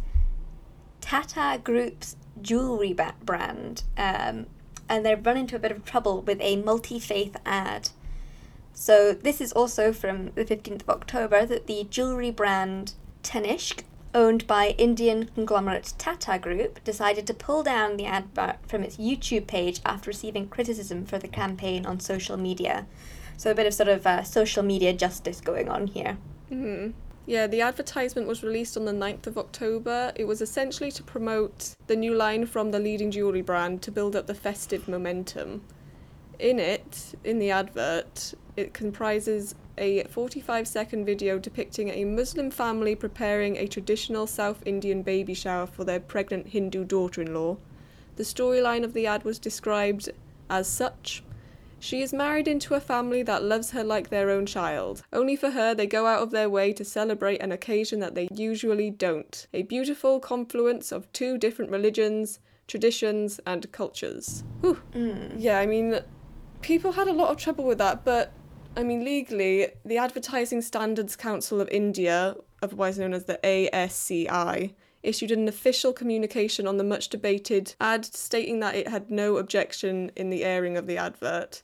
Tata 1.00 1.61
Group's 1.62 2.14
jewelry 2.44 2.96
brand, 3.24 3.82
um, 3.96 4.46
and 4.88 5.04
they've 5.04 5.26
run 5.26 5.36
into 5.36 5.56
a 5.56 5.58
bit 5.58 5.72
of 5.72 5.84
trouble 5.84 6.22
with 6.22 6.40
a 6.40 6.56
multi 6.56 7.00
faith 7.00 7.36
ad. 7.44 7.90
So, 8.72 9.12
this 9.12 9.40
is 9.40 9.52
also 9.52 9.92
from 9.92 10.30
the 10.34 10.44
15th 10.44 10.82
of 10.82 10.90
October 10.90 11.46
that 11.46 11.66
the 11.66 11.86
jewelry 11.90 12.30
brand 12.30 12.94
Tanishq 13.22 13.84
owned 14.14 14.46
by 14.46 14.68
Indian 14.78 15.28
conglomerate 15.34 15.92
Tata 15.98 16.38
Group, 16.38 16.82
decided 16.84 17.26
to 17.26 17.34
pull 17.34 17.62
down 17.62 17.96
the 17.96 18.06
advert 18.06 18.56
from 18.66 18.82
its 18.84 18.96
YouTube 18.96 19.46
page 19.46 19.80
after 19.84 20.08
receiving 20.08 20.48
criticism 20.48 21.04
for 21.04 21.18
the 21.18 21.28
campaign 21.28 21.84
on 21.84 21.98
social 21.98 22.36
media. 22.36 22.86
So 23.36 23.50
a 23.50 23.54
bit 23.54 23.66
of 23.66 23.74
sort 23.74 23.88
of 23.88 24.06
uh, 24.06 24.22
social 24.22 24.62
media 24.62 24.92
justice 24.92 25.40
going 25.40 25.68
on 25.68 25.88
here. 25.88 26.16
hmm 26.48 26.90
Yeah, 27.26 27.47
the 27.47 27.62
advertisement 27.62 28.28
was 28.28 28.43
released 28.43 28.76
on 28.76 28.85
the 28.85 28.93
9th 28.93 29.26
of 29.26 29.38
October. 29.38 30.12
It 30.14 30.25
was 30.25 30.43
essentially 30.43 30.90
to 30.93 31.02
promote 31.02 31.75
the 31.87 31.97
new 31.97 32.14
line 32.14 32.45
from 32.45 32.71
the 32.71 32.78
leading 32.78 33.11
jewellery 33.11 33.40
brand 33.40 33.81
to 33.83 33.90
build 33.90 34.14
up 34.14 34.26
the 34.26 34.35
festive 34.35 34.87
momentum. 34.88 35.62
In 36.38 36.59
it, 36.59 37.14
in 37.25 37.38
the 37.38 37.50
advert, 37.50 38.35
it 38.57 38.75
comprises 38.75 39.54
a 39.78 40.04
45 40.04 40.69
second 40.69 41.07
video 41.07 41.38
depicting 41.38 41.88
a 41.88 42.04
Muslim 42.04 42.50
family 42.50 42.95
preparing 42.95 43.57
a 43.57 43.66
traditional 43.66 44.26
South 44.26 44.62
Indian 44.66 45.02
baby 45.02 45.33
shower 45.33 45.66
for 45.66 45.85
their 45.85 46.00
pregnant 46.00 46.49
Hindu 46.49 46.85
daughter 46.85 47.23
in 47.23 47.33
law. 47.33 47.57
The 48.16 48.23
storyline 48.23 48.85
of 48.85 48.93
the 48.93 49.07
ad 49.07 49.25
was 49.25 49.38
described 49.38 50.11
as 50.50 50.69
such 50.69 51.24
she 51.85 52.00
is 52.00 52.14
married 52.14 52.49
into 52.49 52.73
a 52.73 52.81
family 52.81 53.23
that 53.23 53.43
loves 53.43 53.73
her 53.73 53.85
like 53.85 54.09
their 54.09 54.31
own 54.31 54.47
child. 54.47 55.03
Only 55.12 55.37
for 55.37 55.50
her, 55.50 55.75
they 55.75 55.87
go 55.87 56.07
out 56.07 56.23
of 56.23 56.31
their 56.31 56.49
way 56.49 56.73
to 56.73 56.83
celebrate 56.83 57.43
an 57.43 57.53
occasion 57.53 58.00
that 58.00 58.14
they 58.14 58.26
usually 58.33 58.88
don't. 58.88 59.47
A 59.53 59.64
beautiful 59.64 60.19
confluence 60.19 60.93
of 60.93 61.12
two 61.12 61.37
different 61.37 61.71
religions, 61.71 62.38
traditions, 62.67 63.38
and 63.47 63.71
cultures. 63.71 64.45
Whew. 64.62 64.81
Mm. 64.95 65.35
Yeah, 65.37 65.59
I 65.59 65.67
mean, 65.67 66.00
people 66.62 66.93
had 66.93 67.07
a 67.07 67.12
lot 67.12 67.31
of 67.31 67.37
trouble 67.37 67.64
with 67.64 67.76
that, 67.79 68.03
but 68.03 68.33
I 68.79 68.83
mean, 68.83 69.05
legally, 69.05 69.69
the 69.85 69.99
Advertising 69.99 70.62
Standards 70.62 71.17
Council 71.17 71.61
of 71.61 71.69
India, 71.69 72.35
otherwise 72.62 72.99
known 72.99 73.12
as 73.12 73.25
the 73.26 73.38
ASCI, 73.45 74.73
issued 75.03 75.31
an 75.31 75.49
official 75.49 75.93
communication 75.93 76.67
on 76.67 76.79
the 76.79 76.85
much 76.85 77.11
debated 77.11 77.75
ad 77.79 78.07
stating 78.07 78.61
that 78.61 78.75
it 78.75 78.88
had 78.88 79.11
no 79.11 79.37
objection 79.37 80.11
in 80.17 80.31
the 80.31 80.45
airing 80.45 80.79
of 80.79 80.87
the 80.87 80.97
advert. 80.97 81.62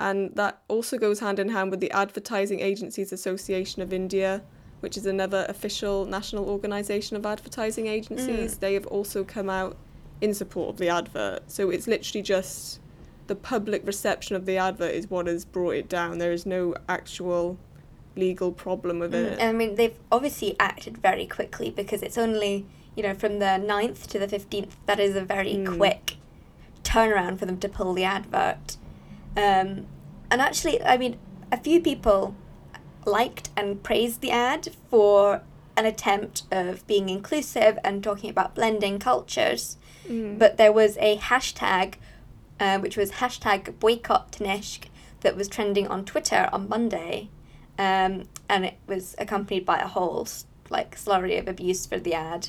And 0.00 0.34
that 0.34 0.62
also 0.68 0.96
goes 0.96 1.20
hand 1.20 1.38
in 1.38 1.50
hand 1.50 1.70
with 1.70 1.80
the 1.80 1.90
Advertising 1.90 2.60
Agencies 2.60 3.12
Association 3.12 3.82
of 3.82 3.92
India, 3.92 4.42
which 4.80 4.96
is 4.96 5.04
another 5.04 5.44
official 5.48 6.06
national 6.06 6.48
organisation 6.48 7.18
of 7.18 7.26
advertising 7.26 7.86
agencies. 7.86 8.56
They 8.56 8.72
have 8.74 8.86
also 8.86 9.24
come 9.24 9.50
out 9.50 9.76
in 10.22 10.32
support 10.32 10.70
of 10.70 10.76
the 10.78 10.88
advert. 10.88 11.50
So 11.50 11.68
it's 11.68 11.86
literally 11.86 12.22
just 12.22 12.80
the 13.26 13.34
public 13.36 13.86
reception 13.86 14.36
of 14.36 14.46
the 14.46 14.56
advert 14.56 14.94
is 14.94 15.10
what 15.10 15.26
has 15.26 15.44
brought 15.44 15.74
it 15.74 15.88
down. 15.90 16.16
There 16.16 16.32
is 16.32 16.46
no 16.46 16.74
actual 16.88 17.58
legal 18.16 18.52
problem 18.52 18.98
with 19.00 19.14
it. 19.14 19.38
And 19.38 19.42
I 19.42 19.52
mean, 19.52 19.74
they've 19.74 19.94
obviously 20.10 20.56
acted 20.58 20.96
very 20.96 21.26
quickly 21.26 21.70
because 21.70 22.02
it's 22.02 22.16
only, 22.16 22.64
you 22.96 23.02
know, 23.02 23.14
from 23.14 23.38
the 23.38 23.60
9th 23.62 24.06
to 24.08 24.18
the 24.18 24.26
15th. 24.26 24.70
That 24.86 24.98
is 24.98 25.14
a 25.14 25.20
very 25.24 25.54
Mm. 25.56 25.76
quick 25.76 26.16
turnaround 26.82 27.38
for 27.38 27.44
them 27.44 27.58
to 27.58 27.68
pull 27.68 27.92
the 27.92 28.04
advert. 28.04 28.78
Um, 29.36 29.86
and 30.30 30.40
actually, 30.40 30.82
I 30.82 30.96
mean, 30.96 31.18
a 31.50 31.56
few 31.56 31.80
people 31.80 32.34
liked 33.04 33.50
and 33.56 33.82
praised 33.82 34.20
the 34.20 34.30
ad 34.30 34.68
for 34.88 35.42
an 35.76 35.86
attempt 35.86 36.42
of 36.50 36.86
being 36.86 37.08
inclusive 37.08 37.78
and 37.82 38.02
talking 38.02 38.30
about 38.30 38.54
blending 38.54 38.98
cultures. 38.98 39.76
But 40.38 40.56
there 40.56 40.72
was 40.72 40.96
a 40.98 41.16
hashtag, 41.18 41.94
uh, 42.58 42.78
which 42.78 42.96
was 42.96 43.12
hashtag 43.12 43.78
boycott 43.78 44.32
Tanishq, 44.32 44.86
that 45.20 45.36
was 45.36 45.48
trending 45.48 45.86
on 45.86 46.04
Twitter 46.04 46.48
on 46.52 46.68
Monday. 46.68 47.28
Um, 47.78 48.24
and 48.48 48.64
it 48.66 48.74
was 48.86 49.14
accompanied 49.18 49.64
by 49.64 49.78
a 49.78 49.86
whole 49.86 50.26
like 50.68 50.96
slurry 50.96 51.38
of 51.38 51.48
abuse 51.48 51.86
for 51.86 51.98
the 51.98 52.14
ad. 52.14 52.48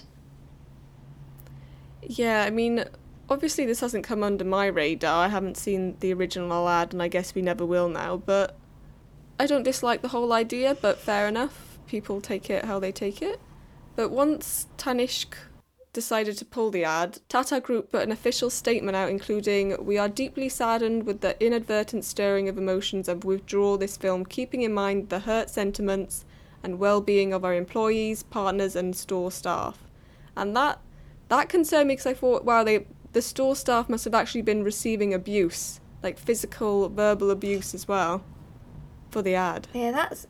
Yeah, 2.01 2.43
I 2.43 2.49
mean, 2.49 2.85
obviously 3.31 3.65
this 3.65 3.79
hasn't 3.79 4.03
come 4.03 4.23
under 4.23 4.43
my 4.43 4.67
radar. 4.67 5.25
I 5.25 5.29
haven't 5.29 5.57
seen 5.57 5.95
the 6.01 6.13
original 6.13 6.67
ad, 6.67 6.93
and 6.93 7.01
I 7.01 7.07
guess 7.07 7.33
we 7.33 7.41
never 7.41 7.65
will 7.65 7.87
now. 7.87 8.17
But 8.17 8.57
I 9.39 9.47
don't 9.47 9.63
dislike 9.63 10.01
the 10.01 10.09
whole 10.09 10.33
idea, 10.33 10.75
but 10.79 10.99
fair 10.99 11.27
enough. 11.27 11.79
People 11.87 12.21
take 12.21 12.49
it 12.49 12.65
how 12.65 12.79
they 12.79 12.91
take 12.91 13.21
it. 13.21 13.39
But 13.95 14.09
once 14.09 14.67
Tanishq 14.77 15.33
decided 15.93 16.37
to 16.37 16.45
pull 16.45 16.71
the 16.71 16.83
ad, 16.83 17.19
Tata 17.29 17.59
Group 17.59 17.91
put 17.91 18.03
an 18.03 18.11
official 18.11 18.49
statement 18.49 18.95
out 18.95 19.09
including 19.09 19.83
We 19.83 19.97
are 19.97 20.09
deeply 20.09 20.47
saddened 20.49 21.03
with 21.03 21.21
the 21.21 21.41
inadvertent 21.43 22.05
stirring 22.05 22.47
of 22.47 22.57
emotions 22.57 23.07
and 23.07 23.23
withdraw 23.23 23.77
this 23.77 23.97
film, 23.97 24.25
keeping 24.25 24.61
in 24.61 24.73
mind 24.73 25.09
the 25.09 25.19
hurt 25.19 25.49
sentiments 25.49 26.25
and 26.63 26.79
well 26.79 27.01
being 27.01 27.33
of 27.33 27.43
our 27.43 27.53
employees, 27.53 28.23
partners, 28.23 28.75
and 28.75 28.95
store 28.95 29.31
staff. 29.31 29.79
And 30.35 30.55
that 30.55 30.79
that 31.29 31.47
concerned 31.47 31.87
me 31.87 31.93
because 31.93 32.07
I 32.07 32.13
thought, 32.13 32.43
wow, 32.43 32.63
they 32.63 32.85
the 33.13 33.21
store 33.21 33.55
staff 33.55 33.89
must 33.89 34.05
have 34.05 34.13
actually 34.13 34.41
been 34.41 34.63
receiving 34.63 35.13
abuse, 35.13 35.79
like 36.01 36.17
physical, 36.17 36.89
verbal 36.89 37.31
abuse 37.31 37.73
as 37.73 37.87
well, 37.87 38.23
for 39.09 39.21
the 39.21 39.35
ad. 39.35 39.67
Yeah, 39.73 39.91
that's 39.91 40.27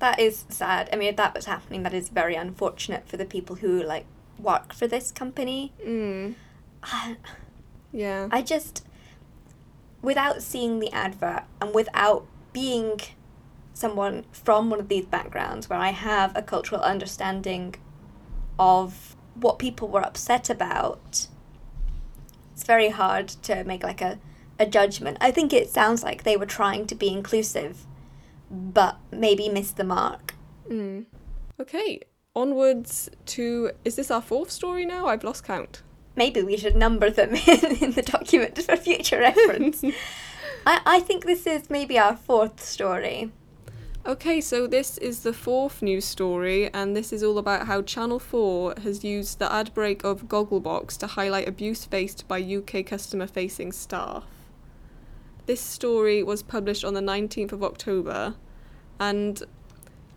that 0.00 0.18
is 0.18 0.44
sad. 0.48 0.88
I 0.92 0.96
mean, 0.96 1.10
if 1.10 1.16
that 1.16 1.34
was 1.34 1.46
happening, 1.46 1.82
that 1.84 1.94
is 1.94 2.08
very 2.08 2.34
unfortunate 2.34 3.08
for 3.08 3.16
the 3.16 3.24
people 3.24 3.56
who 3.56 3.82
like 3.82 4.06
work 4.38 4.72
for 4.72 4.86
this 4.86 5.12
company. 5.12 5.72
Mm. 5.86 6.34
Yeah. 7.92 8.28
I 8.30 8.42
just, 8.42 8.86
without 10.00 10.44
seeing 10.44 10.78
the 10.78 10.92
advert 10.92 11.42
and 11.60 11.74
without 11.74 12.24
being 12.52 13.00
someone 13.74 14.24
from 14.32 14.70
one 14.70 14.78
of 14.78 14.88
these 14.88 15.06
backgrounds 15.06 15.68
where 15.68 15.78
I 15.78 15.88
have 15.88 16.36
a 16.36 16.42
cultural 16.42 16.80
understanding 16.82 17.74
of 18.58 19.16
what 19.34 19.58
people 19.58 19.88
were 19.88 20.04
upset 20.06 20.50
about, 20.50 21.26
it's 22.60 22.66
very 22.66 22.90
hard 22.90 23.28
to 23.28 23.64
make 23.64 23.82
like 23.82 24.02
a, 24.02 24.18
a 24.58 24.66
judgment. 24.66 25.16
I 25.18 25.30
think 25.30 25.50
it 25.54 25.70
sounds 25.70 26.02
like 26.02 26.24
they 26.24 26.36
were 26.36 26.44
trying 26.44 26.86
to 26.88 26.94
be 26.94 27.08
inclusive, 27.08 27.86
but 28.50 28.98
maybe 29.10 29.48
missed 29.48 29.78
the 29.78 29.84
mark. 29.84 30.34
Mm. 30.68 31.06
Okay. 31.58 32.00
Onwards 32.36 33.08
to 33.26 33.70
is 33.82 33.96
this 33.96 34.10
our 34.10 34.20
fourth 34.20 34.50
story 34.50 34.84
now? 34.84 35.06
I've 35.06 35.24
lost 35.24 35.42
count. 35.42 35.82
Maybe 36.16 36.42
we 36.42 36.58
should 36.58 36.76
number 36.76 37.08
them 37.08 37.34
in, 37.34 37.76
in 37.80 37.92
the 37.92 38.02
document 38.02 38.58
for 38.62 38.76
future 38.76 39.20
reference. 39.20 39.82
I, 40.66 40.80
I 40.84 41.00
think 41.00 41.24
this 41.24 41.46
is 41.46 41.70
maybe 41.70 41.98
our 41.98 42.14
fourth 42.14 42.60
story. 42.60 43.32
Okay, 44.06 44.40
so 44.40 44.66
this 44.66 44.96
is 44.96 45.20
the 45.20 45.32
fourth 45.32 45.82
news 45.82 46.06
story, 46.06 46.72
and 46.72 46.96
this 46.96 47.12
is 47.12 47.22
all 47.22 47.36
about 47.36 47.66
how 47.66 47.82
Channel 47.82 48.18
4 48.18 48.76
has 48.82 49.04
used 49.04 49.38
the 49.38 49.52
ad 49.52 49.74
break 49.74 50.04
of 50.04 50.24
Gogglebox 50.24 50.96
to 50.98 51.06
highlight 51.06 51.46
abuse 51.46 51.84
faced 51.84 52.26
by 52.26 52.40
UK 52.40 52.86
customer 52.86 53.26
facing 53.26 53.72
staff. 53.72 54.24
This 55.44 55.60
story 55.60 56.22
was 56.22 56.42
published 56.42 56.82
on 56.82 56.94
the 56.94 57.02
19th 57.02 57.52
of 57.52 57.62
October, 57.62 58.36
and 58.98 59.42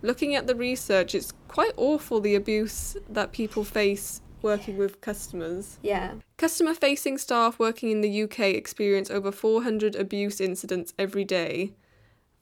looking 0.01 0.33
at 0.33 0.47
the 0.47 0.55
research, 0.55 1.13
it's 1.13 1.33
quite 1.49 1.73
awful 1.75 2.21
the 2.21 2.35
abuse 2.35 2.95
that 3.09 3.33
people 3.33 3.65
face 3.65 4.21
working 4.41 4.77
with 4.77 5.01
customers. 5.01 5.77
Yeah. 5.81 6.13
Customer 6.37 6.73
facing 6.73 7.17
staff 7.17 7.59
working 7.59 7.91
in 7.91 7.99
the 7.99 8.23
UK 8.23 8.39
experience 8.39 9.11
over 9.11 9.31
400 9.31 9.95
abuse 9.97 10.39
incidents 10.39 10.93
every 10.97 11.25
day. 11.25 11.73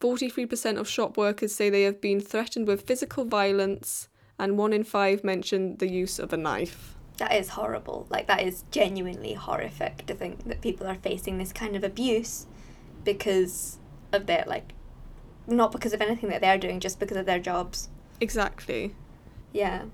43% 0.01 0.77
of 0.77 0.89
shop 0.89 1.15
workers 1.15 1.53
say 1.55 1.69
they 1.69 1.83
have 1.83 2.01
been 2.01 2.19
threatened 2.19 2.67
with 2.67 2.87
physical 2.87 3.23
violence, 3.23 4.09
and 4.39 4.57
one 4.57 4.73
in 4.73 4.83
five 4.83 5.23
mentioned 5.23 5.79
the 5.79 5.89
use 5.89 6.19
of 6.19 6.33
a 6.33 6.37
knife. 6.37 6.97
That 7.17 7.33
is 7.33 7.49
horrible. 7.49 8.07
Like, 8.09 8.27
that 8.27 8.41
is 8.41 8.63
genuinely 8.71 9.33
horrific 9.33 10.05
to 10.07 10.15
think 10.15 10.47
that 10.47 10.61
people 10.61 10.87
are 10.87 10.95
facing 10.95 11.37
this 11.37 11.53
kind 11.53 11.75
of 11.75 11.83
abuse 11.83 12.47
because 13.03 13.77
of 14.11 14.25
their, 14.25 14.43
like, 14.47 14.73
not 15.47 15.71
because 15.71 15.93
of 15.93 16.01
anything 16.01 16.29
that 16.29 16.41
they're 16.41 16.57
doing, 16.57 16.79
just 16.79 16.99
because 16.99 17.17
of 17.17 17.25
their 17.27 17.39
jobs. 17.39 17.89
Exactly. 18.19 18.95
Yeah. 19.53 19.85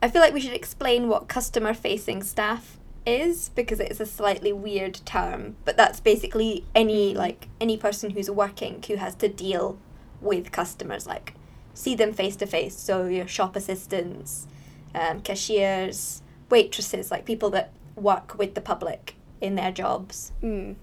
I 0.00 0.08
feel 0.08 0.22
like 0.22 0.34
we 0.34 0.40
should 0.40 0.52
explain 0.52 1.08
what 1.08 1.28
customer 1.28 1.74
facing 1.74 2.22
staff 2.22 2.78
is 3.06 3.50
because 3.50 3.80
it's 3.80 4.00
a 4.00 4.06
slightly 4.06 4.52
weird 4.52 5.00
term, 5.04 5.56
but 5.64 5.76
that's 5.76 6.00
basically 6.00 6.64
any 6.74 7.14
like 7.14 7.48
any 7.60 7.76
person 7.76 8.10
who's 8.10 8.30
working 8.30 8.82
who 8.86 8.96
has 8.96 9.14
to 9.16 9.28
deal 9.28 9.78
with 10.20 10.52
customers 10.52 11.06
like 11.06 11.34
see 11.74 11.94
them 11.94 12.12
face 12.12 12.36
to 12.36 12.46
face. 12.46 12.76
So 12.76 13.06
your 13.06 13.26
shop 13.26 13.56
assistants, 13.56 14.46
um, 14.94 15.20
cashiers, 15.20 16.22
waitresses, 16.50 17.10
like 17.10 17.24
people 17.24 17.50
that 17.50 17.72
work 17.96 18.38
with 18.38 18.54
the 18.54 18.60
public 18.60 19.16
in 19.40 19.54
their 19.54 19.72
jobs. 19.72 20.32
Mm. 20.42 20.76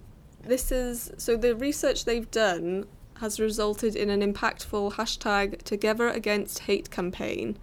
This 0.43 0.71
is 0.71 1.11
so 1.17 1.37
the 1.37 1.55
research 1.55 2.05
they've 2.05 2.29
done 2.29 2.85
has 3.19 3.39
resulted 3.39 3.95
in 3.95 4.09
an 4.09 4.21
impactful 4.21 4.93
hashtag 4.93 5.61
Together 5.61 6.09
Against 6.09 6.59
Hate 6.59 6.89
campaign, 6.89 7.57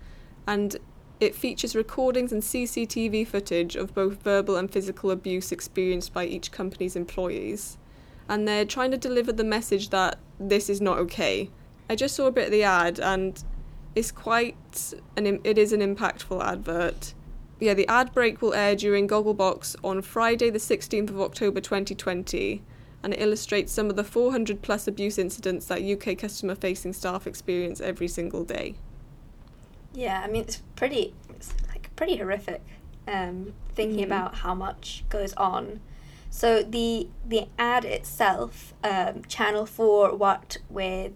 and 0.46 0.76
it 1.20 1.34
features 1.34 1.74
recordings 1.74 2.32
and 2.32 2.42
CCTV 2.42 3.26
footage 3.26 3.76
of 3.76 3.94
both 3.94 4.22
verbal 4.22 4.56
and 4.56 4.70
physical 4.70 5.10
abuse 5.10 5.50
experienced 5.52 6.12
by 6.12 6.24
each 6.24 6.52
company's 6.52 6.96
employees. 6.96 7.78
And 8.28 8.46
they're 8.46 8.64
trying 8.64 8.90
to 8.92 8.98
deliver 8.98 9.32
the 9.32 9.44
message 9.44 9.90
that 9.90 10.18
this 10.38 10.68
is 10.70 10.80
not 10.80 10.98
okay. 10.98 11.50
I 11.90 11.96
just 11.96 12.14
saw 12.14 12.26
a 12.26 12.32
bit 12.32 12.46
of 12.46 12.52
the 12.52 12.62
ad 12.62 13.00
and 13.00 13.42
It's 13.94 14.12
quite 14.12 14.94
an 15.16 15.40
it 15.42 15.58
is 15.58 15.72
an 15.72 15.80
impactful 15.80 16.40
advert. 16.44 17.14
Yeah, 17.58 17.74
the 17.74 17.88
ad 17.88 18.14
break 18.14 18.40
will 18.40 18.54
air 18.54 18.76
during 18.76 19.08
Gogglebox 19.08 19.74
on 19.82 20.02
Friday, 20.02 20.50
the 20.50 20.60
16th 20.60 21.10
of 21.10 21.20
October 21.20 21.60
2020, 21.60 22.62
and 23.02 23.12
it 23.12 23.20
illustrates 23.20 23.72
some 23.72 23.90
of 23.90 23.96
the 23.96 24.04
400 24.04 24.62
plus 24.62 24.86
abuse 24.86 25.18
incidents 25.18 25.66
that 25.66 25.82
UK 25.82 26.16
customer 26.16 26.54
facing 26.54 26.92
staff 26.92 27.26
experience 27.26 27.80
every 27.80 28.06
single 28.06 28.44
day. 28.44 28.76
Yeah, 29.98 30.22
I 30.24 30.28
mean 30.30 30.42
it's 30.42 30.62
pretty, 30.76 31.12
it's 31.28 31.52
like 31.68 31.90
pretty 31.96 32.16
horrific. 32.16 32.62
Um, 33.08 33.54
thinking 33.74 34.00
Mhm. 34.00 34.06
about 34.06 34.36
how 34.36 34.54
much 34.54 35.04
goes 35.08 35.32
on. 35.34 35.80
So 36.30 36.62
the 36.62 37.08
the 37.26 37.48
ad 37.58 37.84
itself, 37.84 38.74
um, 38.84 39.24
Channel 39.24 39.66
Four 39.66 40.14
worked 40.14 40.58
with 40.70 41.12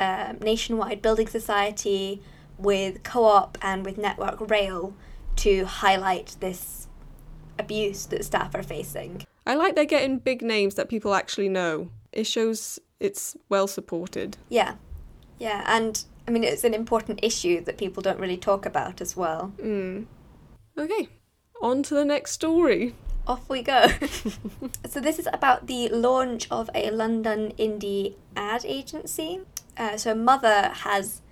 um, 0.00 0.38
Nationwide 0.42 1.00
Building 1.00 1.26
Society, 1.26 2.22
with 2.58 3.02
Co-op, 3.02 3.56
and 3.62 3.84
with 3.84 3.96
Network 3.98 4.48
Rail 4.50 4.94
to 5.36 5.64
highlight 5.64 6.36
this 6.40 6.86
abuse 7.58 8.06
that 8.06 8.24
staff 8.24 8.54
are 8.54 8.62
facing. 8.62 9.24
I 9.46 9.54
like 9.54 9.74
they're 9.74 9.84
getting 9.96 10.18
big 10.18 10.42
names 10.42 10.74
that 10.74 10.88
people 10.88 11.14
actually 11.14 11.48
know. 11.48 11.88
It 12.12 12.26
shows 12.26 12.78
it's 13.00 13.36
well 13.48 13.66
supported. 13.66 14.36
Yeah, 14.50 14.74
yeah, 15.38 15.64
and 15.66 16.04
I 16.28 16.30
mean 16.30 16.44
it's 16.44 16.62
an 16.62 16.74
important 16.74 17.20
issue 17.22 17.64
that 17.64 17.78
people 17.78 18.02
don't 18.02 18.20
really 18.20 18.36
talk 18.36 18.66
about 18.66 19.00
as 19.00 19.16
well. 19.16 19.54
Mm. 19.56 20.04
Okay, 20.76 21.08
on 21.62 21.82
to 21.84 21.94
the 21.94 22.04
next 22.04 22.32
story. 22.32 22.94
Off 23.26 23.48
we 23.48 23.62
go. 23.62 23.86
so 24.86 25.00
this 25.00 25.18
is 25.18 25.26
about 25.32 25.68
the 25.68 25.88
launch 25.88 26.46
of 26.50 26.68
a 26.74 26.90
London 26.90 27.54
indie 27.58 28.16
ad 28.36 28.66
agency. 28.66 29.40
Uh, 29.78 29.96
so 29.96 30.14
Mother 30.14 30.68
has 30.68 31.22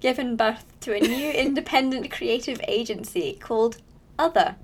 given 0.00 0.34
birth 0.34 0.64
to 0.80 0.92
a 0.96 0.98
new 0.98 1.30
independent 1.46 2.10
creative 2.10 2.60
agency 2.66 3.38
called 3.40 3.76
Other 4.18 4.56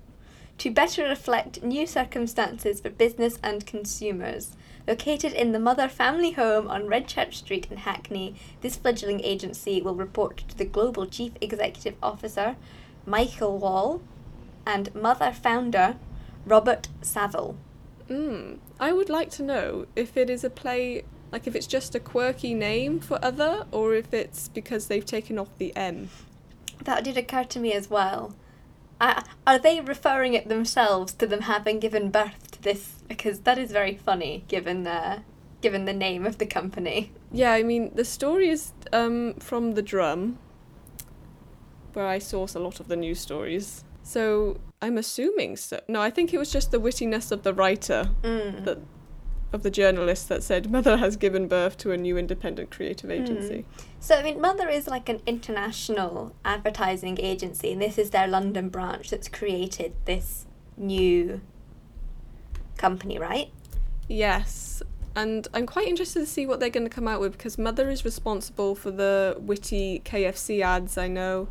to 0.59 0.73
better 0.73 1.05
reflect 1.05 1.63
new 1.63 1.87
circumstances 1.87 2.81
for 2.81 2.91
business 2.91 3.39
and 3.45 3.65
consumers. 3.65 4.57
Located 4.90 5.32
in 5.35 5.52
the 5.52 5.61
Mother 5.61 5.88
family 5.88 6.32
home 6.32 6.66
on 6.66 6.88
Redchurch 6.88 7.35
Street 7.35 7.68
in 7.70 7.76
Hackney, 7.76 8.35
this 8.61 8.75
fledgling 8.75 9.20
agency 9.20 9.80
will 9.80 9.94
report 9.94 10.38
to 10.49 10.59
the 10.59 10.64
Global 10.64 11.06
Chief 11.06 11.30
Executive 11.40 11.94
Officer, 12.02 12.56
Michael 13.06 13.56
Wall, 13.56 14.02
and 14.66 14.92
Mother 14.92 15.30
founder, 15.30 15.94
Robert 16.44 16.88
Saville. 17.02 17.54
Mm. 18.09 18.59
I 18.80 18.90
would 18.90 19.09
like 19.09 19.30
to 19.30 19.44
know 19.44 19.87
if 19.94 20.16
it 20.16 20.28
is 20.28 20.42
a 20.42 20.50
play, 20.50 21.04
like 21.30 21.47
if 21.47 21.54
it's 21.54 21.68
just 21.68 21.94
a 21.94 22.00
quirky 22.00 22.52
name 22.52 22.99
for 22.99 23.25
other, 23.25 23.66
or 23.70 23.94
if 23.94 24.12
it's 24.12 24.49
because 24.49 24.88
they've 24.88 25.06
taken 25.06 25.38
off 25.38 25.56
the 25.56 25.73
M. 25.76 26.11
That 26.82 27.04
did 27.04 27.16
occur 27.16 27.44
to 27.44 27.61
me 27.61 27.75
as 27.75 27.88
well. 27.88 28.35
I, 29.00 29.23
are 29.47 29.61
they 29.61 29.80
referring 29.80 30.35
it 30.35 30.49
themselves 30.49 31.12
to 31.14 31.28
them 31.28 31.42
having 31.42 31.78
given 31.78 32.11
birth 32.11 32.50
this? 32.62 33.02
Because 33.09 33.40
that 33.40 33.59
is 33.59 33.73
very 33.73 33.97
funny, 33.97 34.45
given 34.49 34.85
the 34.85 35.23
given 35.61 35.85
the 35.85 35.93
name 35.93 36.25
of 36.25 36.38
the 36.38 36.47
company. 36.47 37.12
Yeah, 37.33 37.52
I 37.52 37.62
mean 37.62 37.93
the 37.95 38.05
story 38.05 38.49
is 38.49 38.73
um, 38.93 39.35
from 39.35 39.73
the 39.73 39.83
Drum, 39.83 40.38
where 41.93 42.07
I 42.07 42.19
source 42.19 42.55
a 42.55 42.61
lot 42.61 42.81
of 42.81 42.88
the 42.88 42.97
news 42.97 43.21
stories. 43.21 43.85
So 44.02 44.59
I'm 44.83 44.97
assuming 44.99 45.57
so. 45.57 45.81
No, 45.88 46.00
I 46.00 46.11
think 46.11 46.33
it 46.33 46.38
was 46.38 46.50
just 46.50 46.71
the 46.71 46.81
wittiness 46.81 47.31
of 47.33 47.43
the 47.43 47.55
writer 47.55 48.11
Mm. 48.23 48.64
that 48.64 48.79
of 49.52 49.62
the 49.64 49.71
journalist 49.71 50.29
that 50.29 50.43
said 50.43 50.71
mother 50.71 50.97
has 50.99 51.17
given 51.17 51.49
birth 51.49 51.76
to 51.79 51.90
a 51.90 51.97
new 51.97 52.17
independent 52.17 52.71
creative 52.71 53.11
agency. 53.11 53.64
So 53.99 54.14
I 54.17 54.23
mean, 54.23 54.40
Mother 54.40 54.69
is 54.69 54.87
like 54.87 55.09
an 55.09 55.21
international 55.26 56.35
advertising 56.45 57.19
agency, 57.21 57.73
and 57.73 57.83
this 57.83 57.99
is 57.99 58.11
their 58.11 58.29
London 58.29 58.69
branch 58.69 59.11
that's 59.11 59.29
created 59.29 59.93
this 60.05 60.47
new 60.76 61.40
company, 62.81 63.19
right? 63.19 63.51
Yes. 64.09 64.83
And 65.15 65.47
I'm 65.55 65.67
quite 65.67 65.87
interested 65.87 66.21
to 66.21 66.27
see 66.27 66.47
what 66.47 66.61
they're 66.61 66.71
going 66.71 66.88
to 66.88 66.95
come 66.95 67.07
out 67.07 67.21
with 67.21 67.33
because 67.33 67.59
Mother 67.59 67.90
is 67.90 68.05
responsible 68.05 68.75
for 68.75 68.90
the 68.90 69.37
witty 69.38 70.03
KFC 70.05 70.62
ads, 70.62 70.97
I 70.97 71.09
know. 71.09 71.49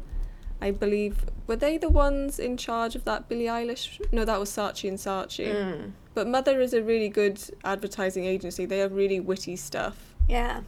I 0.61 0.71
believe 0.71 1.25
were 1.47 1.55
they 1.55 1.77
the 1.77 1.89
ones 1.89 2.37
in 2.37 2.57
charge 2.57 2.95
of 2.95 3.05
that 3.05 3.29
Billie 3.29 3.45
Eilish? 3.45 4.01
No, 4.11 4.25
that 4.25 4.39
was 4.39 4.49
Saatchi 4.49 4.89
and 4.89 4.97
Saatchi. 4.97 5.53
Mm. 5.53 5.91
But 6.13 6.27
Mother 6.27 6.59
is 6.59 6.73
a 6.73 6.83
really 6.83 7.09
good 7.09 7.41
advertising 7.63 8.25
agency. 8.25 8.65
They 8.65 8.79
have 8.79 8.93
really 8.93 9.19
witty 9.19 9.55
stuff. 9.55 10.15
Yeah. 10.27 10.61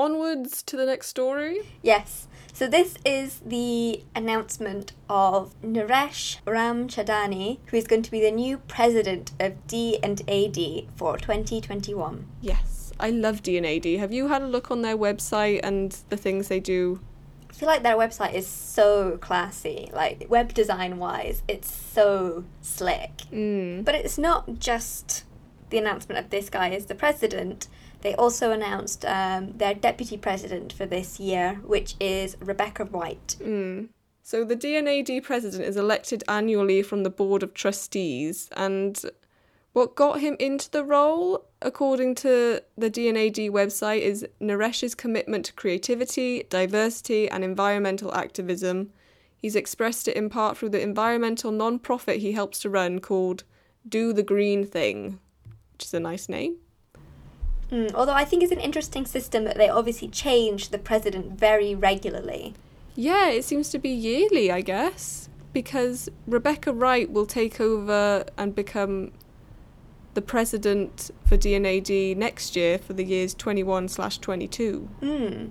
Onwards 0.00 0.62
to 0.62 0.76
the 0.76 0.86
next 0.86 1.08
story. 1.08 1.58
Yes. 1.82 2.28
So 2.52 2.68
this 2.68 2.96
is 3.04 3.40
the 3.44 4.04
announcement 4.14 4.92
of 5.10 5.60
Naresh 5.60 6.40
Ramchandani, 6.44 7.58
who 7.66 7.76
is 7.76 7.88
going 7.88 8.02
to 8.02 8.10
be 8.12 8.20
the 8.20 8.30
new 8.30 8.58
president 8.58 9.32
of 9.40 9.66
D 9.66 9.98
and 10.00 10.20
AD 10.30 10.86
for 10.94 11.18
2021. 11.18 12.28
Yes, 12.40 12.92
I 13.00 13.10
love 13.10 13.42
D&AD. 13.42 13.84
Have 13.98 14.12
you 14.12 14.28
had 14.28 14.42
a 14.42 14.46
look 14.46 14.70
on 14.70 14.82
their 14.82 14.96
website 14.96 15.60
and 15.64 15.96
the 16.10 16.16
things 16.16 16.46
they 16.46 16.60
do? 16.60 17.00
I 17.50 17.52
feel 17.54 17.68
like 17.68 17.82
their 17.82 17.96
website 17.96 18.34
is 18.34 18.46
so 18.46 19.18
classy, 19.20 19.90
like 19.92 20.26
web 20.28 20.54
design 20.54 20.98
wise, 20.98 21.42
it's 21.48 21.72
so 21.72 22.44
slick. 22.62 23.16
Mm. 23.32 23.84
But 23.84 23.96
it's 23.96 24.16
not 24.16 24.60
just 24.60 25.24
the 25.70 25.78
announcement 25.78 26.18
of 26.18 26.30
this 26.30 26.50
guy 26.50 26.70
as 26.70 26.86
the 26.86 26.94
president. 26.94 27.66
They 28.00 28.14
also 28.14 28.52
announced 28.52 29.04
um, 29.04 29.52
their 29.56 29.74
deputy 29.74 30.16
president 30.16 30.72
for 30.72 30.86
this 30.86 31.18
year, 31.18 31.54
which 31.64 31.96
is 31.98 32.36
Rebecca 32.40 32.84
Wright. 32.84 33.36
Mm. 33.40 33.88
So 34.22 34.44
the 34.44 34.56
D&AD 34.56 35.22
president 35.24 35.64
is 35.64 35.76
elected 35.76 36.22
annually 36.28 36.82
from 36.82 37.02
the 37.02 37.10
board 37.10 37.42
of 37.42 37.54
trustees, 37.54 38.50
and 38.56 39.02
what 39.72 39.94
got 39.94 40.20
him 40.20 40.36
into 40.38 40.70
the 40.70 40.84
role, 40.84 41.46
according 41.62 42.14
to 42.16 42.62
the 42.76 42.90
D&AD 42.90 43.36
website, 43.52 44.00
is 44.00 44.26
Naresh's 44.40 44.94
commitment 44.94 45.46
to 45.46 45.52
creativity, 45.52 46.44
diversity, 46.50 47.28
and 47.28 47.42
environmental 47.42 48.14
activism. 48.14 48.90
He's 49.36 49.56
expressed 49.56 50.08
it 50.08 50.16
in 50.16 50.30
part 50.30 50.58
through 50.58 50.70
the 50.70 50.82
environmental 50.82 51.52
non-profit 51.52 52.18
he 52.18 52.32
helps 52.32 52.58
to 52.60 52.70
run 52.70 52.98
called 52.98 53.44
Do 53.88 54.12
the 54.12 54.22
Green 54.22 54.66
Thing, 54.66 55.20
which 55.72 55.84
is 55.84 55.94
a 55.94 56.00
nice 56.00 56.28
name. 56.28 56.56
Mm, 57.70 57.92
although 57.94 58.14
I 58.14 58.24
think 58.24 58.42
it's 58.42 58.52
an 58.52 58.60
interesting 58.60 59.04
system 59.06 59.44
that 59.44 59.56
they 59.56 59.68
obviously 59.68 60.08
change 60.08 60.70
the 60.70 60.78
president 60.78 61.38
very 61.38 61.74
regularly. 61.74 62.54
Yeah, 62.94 63.28
it 63.28 63.44
seems 63.44 63.68
to 63.70 63.78
be 63.78 63.90
yearly, 63.90 64.50
I 64.50 64.60
guess, 64.62 65.28
because 65.52 66.08
Rebecca 66.26 66.72
Wright 66.72 67.10
will 67.10 67.26
take 67.26 67.60
over 67.60 68.24
and 68.36 68.54
become 68.54 69.12
the 70.14 70.22
president 70.22 71.10
for 71.24 71.36
D&AD 71.36 72.16
next 72.16 72.56
year 72.56 72.78
for 72.78 72.92
the 72.94 73.04
years 73.04 73.34
21 73.34 73.88
slash 73.88 74.18
22. 74.18 74.88
Mm. 75.02 75.50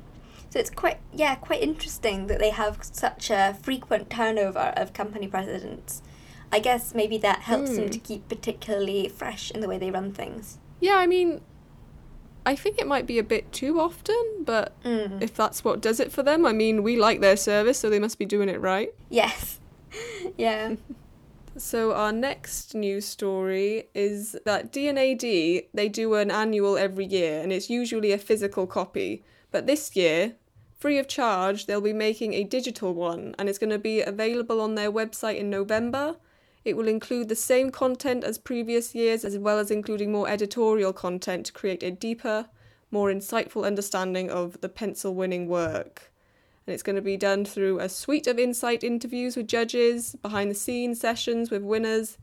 So 0.49 0.59
it's 0.59 0.69
quite, 0.69 0.97
yeah, 1.13 1.35
quite 1.35 1.61
interesting 1.61 2.27
that 2.27 2.39
they 2.39 2.49
have 2.49 2.79
such 2.81 3.29
a 3.29 3.55
frequent 3.61 4.09
turnover 4.09 4.73
of 4.75 4.93
company 4.93 5.27
presidents. 5.27 6.01
I 6.51 6.59
guess 6.59 6.95
maybe 6.95 7.17
that 7.19 7.41
helps 7.41 7.75
them 7.75 7.85
Mm. 7.85 7.91
to 7.91 7.99
keep 7.99 8.27
particularly 8.29 9.07
fresh 9.09 9.51
in 9.51 9.59
the 9.61 9.67
way 9.67 9.77
they 9.77 9.91
run 9.91 10.13
things. 10.13 10.57
Yeah, 10.79 10.95
I 10.95 11.05
mean, 11.05 11.41
I 12.47 12.55
think 12.55 12.79
it 12.79 12.87
might 12.87 13.05
be 13.05 13.19
a 13.19 13.23
bit 13.23 13.51
too 13.51 13.79
often, 13.87 14.23
but 14.45 14.71
Mm. 14.83 15.21
if 15.21 15.33
that's 15.35 15.63
what 15.65 15.81
does 15.81 15.99
it 15.99 16.11
for 16.11 16.23
them, 16.23 16.45
I 16.45 16.53
mean, 16.53 16.81
we 16.81 16.95
like 16.95 17.19
their 17.19 17.35
service, 17.37 17.77
so 17.79 17.89
they 17.89 17.99
must 17.99 18.17
be 18.17 18.25
doing 18.25 18.49
it 18.49 18.59
right. 18.61 18.91
Yes. 19.09 19.59
yeah. 20.37 20.75
So 21.57 21.93
our 21.93 22.11
next 22.11 22.75
news 22.75 23.05
story 23.05 23.89
is 23.93 24.37
that 24.45 24.71
D&AD 24.71 25.21
they 25.73 25.89
do 25.89 26.13
an 26.13 26.29
annual 26.31 26.77
every 26.77 27.05
year 27.05 27.41
and 27.41 27.51
it's 27.51 27.69
usually 27.69 28.11
a 28.11 28.17
physical 28.29 28.65
copy. 28.67 29.23
But 29.51 29.65
this 29.65 29.95
year, 29.95 30.35
free 30.77 30.99
of 30.99 31.07
charge, 31.07 31.65
they'll 31.65 31.81
be 31.81 31.93
making 32.09 32.33
a 32.33 32.43
digital 32.43 32.93
one 32.93 33.33
and 33.39 33.49
it's 33.49 33.57
going 33.57 33.71
to 33.71 33.79
be 33.79 34.01
available 34.01 34.61
on 34.61 34.75
their 34.75 34.91
website 34.91 35.37
in 35.37 35.49
November. 35.49 36.17
It 36.67 36.77
will 36.77 36.87
include 36.87 37.29
the 37.29 37.35
same 37.35 37.71
content 37.71 38.23
as 38.23 38.37
previous 38.37 38.93
years 38.93 39.23
as 39.25 39.37
well 39.37 39.57
as 39.57 39.71
including 39.71 40.11
more 40.11 40.29
editorial 40.29 40.93
content 40.93 41.47
to 41.47 41.53
create 41.53 41.81
a 41.81 41.91
deeper, 41.91 42.47
more 42.91 43.09
insightful 43.09 43.65
understanding 43.65 44.29
of 44.29 44.61
the 44.61 44.69
pencil 44.69 45.15
winning 45.15 45.47
work 45.47 46.11
and 46.67 46.73
it's 46.73 46.83
going 46.83 46.97
to 46.97 47.01
be 47.01 47.15
done 47.15 47.45
through 47.45 47.79
a 47.79 47.87
suite 47.87 48.27
of 48.27 48.37
insight 48.37 48.83
interviews 48.83 49.37
with 49.37 49.47
judges, 49.47 50.15
behind 50.21 50.51
the 50.51 50.55
scenes 50.55 50.99
sessions 50.99 51.49
with 51.49 51.63
winners, 51.63 52.17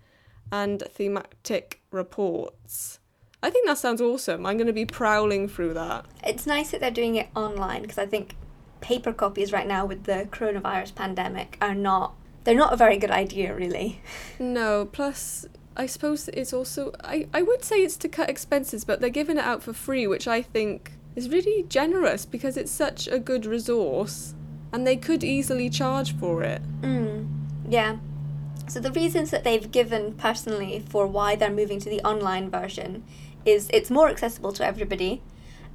and 0.53 0.83
thematic 0.91 1.81
reports. 1.91 3.01
I 3.43 3.49
think 3.49 3.67
that 3.67 3.79
sounds 3.79 4.03
awesome. 4.03 4.45
I'm 4.45 4.59
going 4.59 4.67
to 4.67 4.73
be 4.75 4.85
prowling 4.85 5.49
through 5.49 5.73
that. 5.75 6.05
It's 6.23 6.47
nice 6.47 6.71
that 6.71 6.81
they're 6.81 6.91
doing 6.91 7.15
it 7.15 7.29
online 7.35 7.83
because 7.83 7.99
I 7.99 8.05
think 8.05 8.37
paper 8.83 9.15
copies 9.15 9.51
right 9.51 9.67
now 9.67 9.87
with 9.87 10.05
the 10.05 10.29
coronavirus 10.31 10.95
pandemic 10.95 11.57
are 11.63 11.75
not 11.75 12.15
they're 12.45 12.55
not 12.55 12.73
a 12.73 12.77
very 12.77 12.97
good 12.97 13.11
idea 13.11 13.55
really. 13.55 14.01
No, 14.39 14.87
plus 14.87 15.47
I 15.77 15.87
suppose 15.87 16.29
it's 16.29 16.53
also 16.53 16.93
I, 17.03 17.27
I 17.35 17.43
would 17.43 17.65
say 17.65 17.77
it's 17.77 17.97
to 17.99 18.09
cut 18.09 18.31
expenses, 18.31 18.85
but 18.85 19.01
they're 19.01 19.11
giving 19.11 19.39
it 19.39 19.45
out 19.45 19.63
for 19.63 19.73
free, 19.73 20.07
which 20.07 20.29
I 20.29 20.43
think 20.43 20.93
is 21.17 21.29
really 21.29 21.65
generous 21.65 22.27
because 22.27 22.57
it's 22.57 22.71
such 22.71 23.09
a 23.09 23.19
good 23.19 23.47
resource 23.47 24.35
and 24.73 24.87
they 24.87 24.97
could 24.97 25.23
easily 25.23 25.71
charge 25.71 26.17
for 26.17 26.43
it. 26.43 26.61
Mm, 26.83 27.29
yeah. 27.69 27.97
So 28.69 28.81
the 28.81 28.91
reasons 28.93 29.31
that 29.31 29.45
they've 29.45 29.71
given 29.71 30.15
personally 30.15 30.85
for 30.89 31.07
why 31.07 31.37
they're 31.37 31.51
moving 31.51 31.79
to 31.81 31.91
the 31.91 32.01
online 32.01 32.51
version 32.51 33.05
is 33.45 33.69
it's 33.73 33.91
more 33.91 34.09
accessible 34.09 34.53
to 34.53 34.67
everybody. 34.67 35.23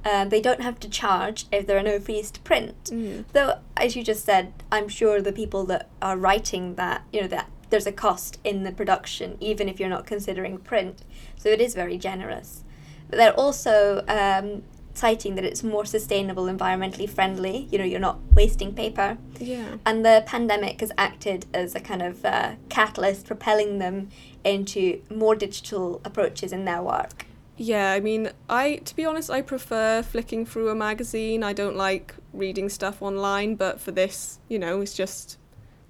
Uh, 0.04 0.24
they 0.24 0.40
don't 0.40 0.62
have 0.62 0.80
to 0.80 0.88
charge 0.88 1.46
if 1.52 1.66
there 1.66 1.76
are 1.76 1.82
no 1.82 1.98
fees 1.98 2.30
to 2.30 2.40
print. 2.40 2.84
Mm. 2.84 3.24
Though, 3.32 3.58
as 3.76 3.96
you 3.96 4.02
just 4.02 4.24
said, 4.24 4.52
I'm 4.72 4.88
sure 4.88 5.20
the 5.20 5.32
people 5.32 5.64
that 5.66 5.88
are 6.00 6.16
writing 6.16 6.76
that, 6.76 7.02
you 7.12 7.20
know, 7.20 7.28
that 7.28 7.50
there's 7.68 7.86
a 7.86 7.92
cost 7.92 8.38
in 8.42 8.64
the 8.64 8.72
production, 8.72 9.36
even 9.40 9.68
if 9.68 9.78
you're 9.78 9.88
not 9.88 10.06
considering 10.06 10.58
print. 10.58 11.02
So 11.36 11.48
it 11.48 11.60
is 11.60 11.74
very 11.74 11.98
generous. 11.98 12.64
But 13.08 13.18
they're 13.18 13.38
also 13.38 14.04
um, 14.08 14.62
citing 14.94 15.34
that 15.36 15.44
it's 15.44 15.62
more 15.62 15.84
sustainable, 15.84 16.44
environmentally 16.44 17.08
friendly. 17.08 17.68
You 17.70 17.78
know, 17.78 17.84
you're 17.84 18.00
not 18.00 18.18
wasting 18.34 18.74
paper. 18.74 19.18
Yeah. 19.38 19.76
And 19.86 20.04
the 20.04 20.22
pandemic 20.26 20.80
has 20.80 20.92
acted 20.98 21.46
as 21.54 21.74
a 21.74 21.80
kind 21.80 22.02
of 22.02 22.24
uh, 22.24 22.54
catalyst, 22.68 23.26
propelling 23.26 23.78
them 23.78 24.08
into 24.44 25.00
more 25.10 25.34
digital 25.34 26.00
approaches 26.04 26.52
in 26.52 26.64
their 26.64 26.82
work. 26.82 27.26
Yeah, 27.62 27.92
I 27.92 28.00
mean, 28.00 28.30
I 28.48 28.76
to 28.76 28.96
be 28.96 29.04
honest, 29.04 29.28
I 29.28 29.42
prefer 29.42 30.02
flicking 30.02 30.46
through 30.46 30.70
a 30.70 30.74
magazine. 30.74 31.44
I 31.44 31.52
don't 31.52 31.76
like 31.76 32.14
reading 32.32 32.70
stuff 32.70 33.02
online, 33.02 33.54
but 33.54 33.78
for 33.78 33.90
this, 33.90 34.38
you 34.48 34.58
know, 34.58 34.80
it's 34.80 34.94
just 34.94 35.36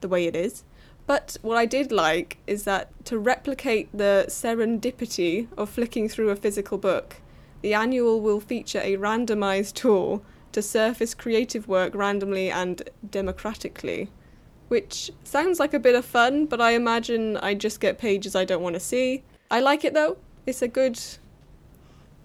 the 0.01 0.09
way 0.09 0.27
it 0.27 0.35
is. 0.35 0.65
But 1.07 1.37
what 1.43 1.57
I 1.57 1.67
did 1.67 1.93
like 1.93 2.39
is 2.49 2.65
that 2.65 2.89
to 3.05 3.21
replicate 3.21 3.89
the 3.97 4.25
serendipity 4.27 5.47
of 5.57 5.71
flicking 5.71 6.09
through 6.09 6.31
a 6.31 6.35
physical 6.35 6.77
book, 6.77 7.19
the 7.63 7.73
annual 7.73 8.21
will 8.21 8.41
feature 8.41 8.81
a 8.81 8.97
randomized 8.97 9.75
tool 9.75 10.25
to 10.51 10.63
surface 10.63 11.15
creative 11.15 11.69
work 11.69 11.95
randomly 11.95 12.51
and 12.51 12.83
democratically. 13.09 14.11
Which 14.67 15.13
sounds 15.23 15.61
like 15.61 15.73
a 15.73 15.79
bit 15.79 15.95
of 15.95 16.05
fun, 16.05 16.47
but 16.47 16.61
I 16.61 16.73
imagine 16.73 17.37
I 17.37 17.55
just 17.55 17.79
get 17.79 17.97
pages 17.97 18.35
I 18.35 18.45
don't 18.45 18.61
want 18.61 18.75
to 18.75 18.81
see. 18.81 19.23
I 19.53 19.61
like 19.61 19.85
it 19.85 19.95
though. 19.95 20.17
It's 20.47 20.63
a 20.63 20.69
good 20.69 20.99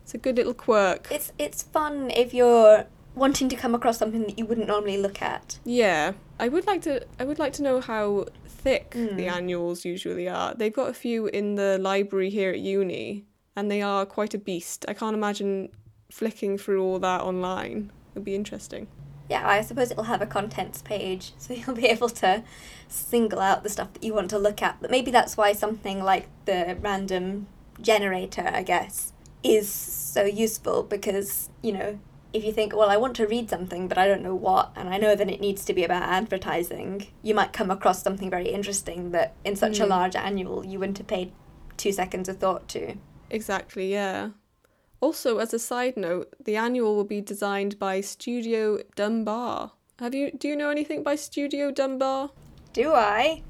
it's 0.06 0.13
a 0.13 0.20
good 0.20 0.38
little 0.38 0.54
quirk. 0.54 1.08
It's 1.10 1.32
it's 1.39 1.63
fun 1.63 2.12
if 2.12 2.32
you're 2.32 2.86
wanting 3.15 3.50
to 3.50 3.56
come 3.56 3.74
across 3.74 3.98
something 3.98 4.22
that 4.28 4.38
you 4.38 4.46
wouldn't 4.46 4.68
normally 4.68 4.98
look 5.00 5.20
at. 5.20 5.58
Yeah, 5.63 6.13
I 6.39 6.48
would 6.48 6.68
like 6.68 6.84
to. 6.84 7.04
I 7.20 7.24
would 7.26 7.39
like 7.39 7.54
to 7.54 7.63
know 7.63 7.82
how 7.82 8.26
thick 8.48 8.91
Mm. 8.91 9.18
the 9.18 9.28
annuals 9.28 9.84
usually 9.84 10.30
are. 10.30 10.54
They've 10.54 10.72
got 10.82 10.89
a 10.89 10.94
few 10.94 11.26
in 11.26 11.56
the 11.56 11.80
library 11.80 12.30
here 12.30 12.52
at 12.52 12.60
uni, 12.60 13.26
and 13.56 13.72
they 13.72 13.82
are 13.82 14.06
quite 14.06 14.36
a 14.36 14.38
beast. 14.38 14.86
I 14.88 14.94
can't 14.94 15.15
imagine 15.15 15.70
flicking 16.12 16.60
through 16.60 16.84
all 16.84 17.00
that 17.00 17.22
online. 17.22 17.91
It'd 18.13 18.24
be 18.26 18.36
interesting. 18.36 18.86
Yeah, 19.28 19.48
I 19.50 19.62
suppose 19.62 19.89
it'll 19.89 20.04
have 20.04 20.22
a 20.22 20.28
contents 20.28 20.84
page, 20.84 21.34
so 21.39 21.56
you'll 21.56 21.76
be 21.76 21.88
able 21.88 22.10
to 22.10 22.44
single 22.88 23.39
out 23.39 23.63
the 23.63 23.70
stuff 23.70 23.91
that 23.94 24.04
you 24.04 24.13
want 24.13 24.30
to 24.30 24.38
look 24.38 24.62
at. 24.62 24.80
But 24.82 24.91
maybe 24.91 25.10
that's 25.10 25.36
why 25.36 25.54
something 25.54 26.04
like 26.04 26.28
the 26.46 26.78
random 26.80 27.48
generator, 27.82 28.52
I 28.54 28.62
guess, 28.62 29.13
is 29.45 29.69
so 29.69 30.23
useful 30.23 30.84
because, 30.84 31.49
you 31.62 31.71
know, 31.71 31.99
if 32.34 32.43
you 32.43 32.51
think, 32.51 32.75
well, 32.75 32.89
I 32.89 32.97
want 32.97 33.15
to 33.17 33.27
read 33.27 33.49
something, 33.49 33.88
but 33.88 33.97
I 33.97 34.08
don't 34.08 34.21
know 34.21 34.36
what, 34.36 34.71
and 34.75 34.89
I 34.89 34.97
know 34.97 35.15
that 35.15 35.29
it 35.29 35.39
needs 35.39 35.63
to 35.65 35.73
be 35.73 35.84
about 35.86 36.03
advertising, 36.03 37.08
you 37.21 37.34
might 37.34 37.53
come 37.53 37.71
across 37.71 38.03
something 38.03 38.29
very 38.29 38.49
interesting 38.49 39.12
that 39.12 39.34
in 39.45 39.55
such 39.55 39.79
a 39.79 39.86
Mm. 39.86 39.89
large 39.89 40.15
annual 40.15 40.65
you 40.65 40.77
wouldn't 40.79 40.97
have 40.97 41.08
paid 41.08 41.31
two 41.77 41.91
seconds 41.93 42.27
of 42.27 42.38
thought 42.38 42.67
to. 42.69 42.95
Exactly. 43.29 43.91
Yeah. 43.91 44.31
Also, 44.99 45.38
as 45.38 45.53
a 45.53 45.60
side 45.60 45.95
note, 45.95 46.34
the 46.43 46.55
annual 46.58 46.95
will 46.95 47.03
be 47.05 47.21
designed 47.21 47.77
by 47.79 48.01
Studio 48.01 48.79
Dumbar. 48.95 49.71
Have 49.99 50.13
you? 50.15 50.31
Do 50.31 50.47
you 50.47 50.55
know 50.55 50.69
anything 50.69 51.03
by 51.03 51.15
Studio 51.15 51.71
Dumbar? 51.71 52.31
Do 52.73 52.91
I? 52.93 53.43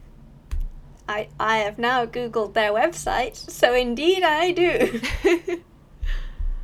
I 1.07 1.27
I 1.39 1.57
have 1.59 1.77
now 1.79 2.05
googled 2.05 2.53
their 2.53 2.71
website, 2.71 3.35
so 3.35 3.73
indeed 3.73 4.21
I 4.23 4.51
do. 4.51 5.01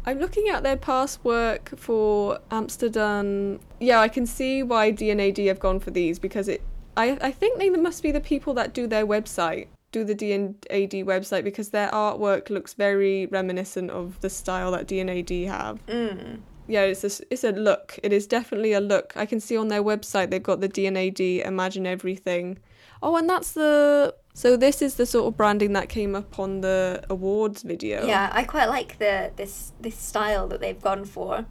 I'm 0.06 0.20
looking 0.20 0.50
at 0.50 0.64
their 0.64 0.78
past 0.78 1.24
work 1.24 1.74
for 1.78 2.40
Amsterdam. 2.50 3.60
Yeah, 3.80 4.00
I 4.00 4.08
can 4.08 4.26
see 4.26 4.64
why 4.64 4.92
D&AD 4.92 5.38
have 5.38 5.60
gone 5.60 5.80
for 5.80 5.92
these 5.92 6.20
because 6.20 6.48
it. 6.48 6.62
I 6.98 7.18
I 7.22 7.32
think 7.32 7.60
they 7.60 7.70
must 7.70 8.04
be 8.04 8.12
the 8.12 8.20
people 8.20 8.54
that 8.56 8.74
do 8.74 8.88
their 8.88 9.06
website, 9.06 9.68
do 9.92 10.04
the 10.04 10.16
D&AD 10.16 10.92
website 11.06 11.44
because 11.44 11.70
their 11.70 11.90
artwork 11.90 12.50
looks 12.50 12.74
very 12.74 13.28
reminiscent 13.28 13.92
of 13.92 14.20
the 14.22 14.30
style 14.30 14.72
that 14.72 14.88
D&AD 14.88 15.30
have. 15.48 15.86
mm. 15.86 16.40
Yeah, 16.68 16.84
it's 16.84 17.04
a, 17.04 17.24
it's 17.30 17.44
a 17.44 17.52
look. 17.52 18.00
It 18.02 18.14
is 18.14 18.28
definitely 18.28 18.72
a 18.74 18.80
look. 18.80 19.14
I 19.16 19.26
can 19.26 19.40
see 19.40 19.58
on 19.58 19.68
their 19.68 19.84
website 19.84 20.30
they've 20.30 20.42
got 20.42 20.62
the 20.62 20.70
D&AD 20.70 21.20
Imagine 21.20 21.86
Everything. 21.86 22.60
Oh, 23.04 23.16
and 23.18 23.30
that's 23.30 23.54
the. 23.54 24.16
So 24.42 24.58
this 24.58 24.82
is 24.82 24.96
the 24.96 25.06
sort 25.06 25.28
of 25.28 25.38
branding 25.38 25.74
that 25.74 25.88
came 25.88 26.16
up 26.16 26.40
on 26.40 26.62
the 26.62 27.04
awards 27.12 27.62
video. 27.62 28.08
Yeah, 28.08 28.28
I 28.34 28.44
quite 28.44 28.70
like 28.70 28.98
the 28.98 29.32
this 29.36 29.72
this 29.80 29.96
style 29.96 30.48
that 30.48 30.60
they've 30.60 30.82
gone 30.82 31.06
for. 31.06 31.46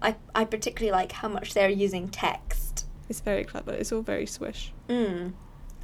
I 0.00 0.14
I 0.36 0.44
particularly 0.44 0.92
like 0.92 1.10
how 1.10 1.26
much 1.26 1.52
they're 1.52 1.68
using 1.68 2.08
text. 2.08 2.86
It's 3.08 3.18
very 3.18 3.42
clever. 3.42 3.72
It's 3.72 3.90
all 3.90 4.02
very 4.02 4.24
swish. 4.24 4.72
Mm. 4.88 5.32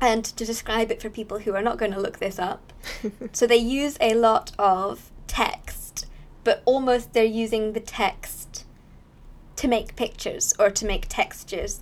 And 0.00 0.24
to 0.24 0.44
describe 0.44 0.92
it 0.92 1.02
for 1.02 1.10
people 1.10 1.40
who 1.40 1.56
are 1.56 1.60
not 1.60 1.76
going 1.76 1.90
to 1.90 1.98
look 1.98 2.20
this 2.20 2.38
up, 2.38 2.72
so 3.32 3.48
they 3.48 3.56
use 3.56 3.98
a 4.00 4.14
lot 4.14 4.52
of 4.56 5.10
text, 5.26 6.06
but 6.44 6.62
almost 6.66 7.14
they're 7.14 7.24
using 7.24 7.72
the 7.72 7.80
text 7.80 8.64
to 9.56 9.66
make 9.66 9.96
pictures 9.96 10.54
or 10.60 10.70
to 10.70 10.86
make 10.86 11.06
textures. 11.08 11.80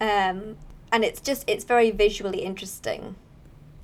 Um, 0.00 0.58
and 0.92 1.02
it's 1.02 1.20
just, 1.20 1.42
it's 1.48 1.64
very 1.64 1.90
visually 1.90 2.42
interesting. 2.42 3.16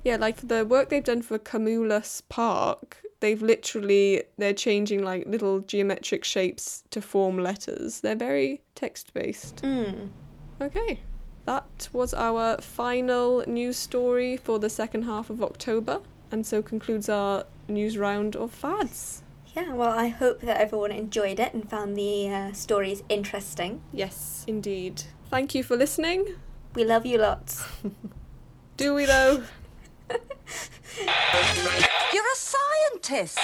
Yeah, 0.03 0.17
like 0.17 0.47
the 0.47 0.65
work 0.65 0.89
they've 0.89 1.03
done 1.03 1.21
for 1.21 1.37
Camulus 1.37 2.21
Park, 2.27 3.03
they've 3.19 3.41
literally 3.41 4.23
they're 4.37 4.53
changing 4.53 5.03
like 5.03 5.25
little 5.27 5.59
geometric 5.59 6.23
shapes 6.23 6.83
to 6.89 7.01
form 7.01 7.37
letters. 7.37 8.01
They're 8.01 8.15
very 8.15 8.61
text 8.75 9.13
based. 9.13 9.57
Mm. 9.57 10.09
Okay. 10.59 10.99
That 11.45 11.89
was 11.91 12.13
our 12.13 12.57
final 12.61 13.43
news 13.47 13.77
story 13.77 14.37
for 14.37 14.59
the 14.59 14.69
second 14.69 15.03
half 15.03 15.29
of 15.29 15.41
October, 15.41 16.01
and 16.31 16.45
so 16.45 16.61
concludes 16.61 17.09
our 17.09 17.45
news 17.67 17.97
round 17.97 18.35
of 18.35 18.51
fads. 18.51 19.23
Yeah, 19.55 19.73
well, 19.73 19.89
I 19.89 20.07
hope 20.07 20.41
that 20.41 20.61
everyone 20.61 20.91
enjoyed 20.91 21.39
it 21.39 21.53
and 21.53 21.69
found 21.69 21.97
the 21.97 22.29
uh, 22.29 22.51
stories 22.53 23.03
interesting. 23.09 23.81
Yes, 23.91 24.45
indeed. 24.47 25.03
Thank 25.29 25.55
you 25.55 25.63
for 25.63 25.75
listening. 25.75 26.35
We 26.73 26.85
love 26.85 27.05
you 27.05 27.17
lots. 27.17 27.65
Do 28.77 28.93
we 28.93 29.05
though? 29.05 29.43
You're 32.13 32.31
a 32.31 32.35
scientist. 32.35 33.39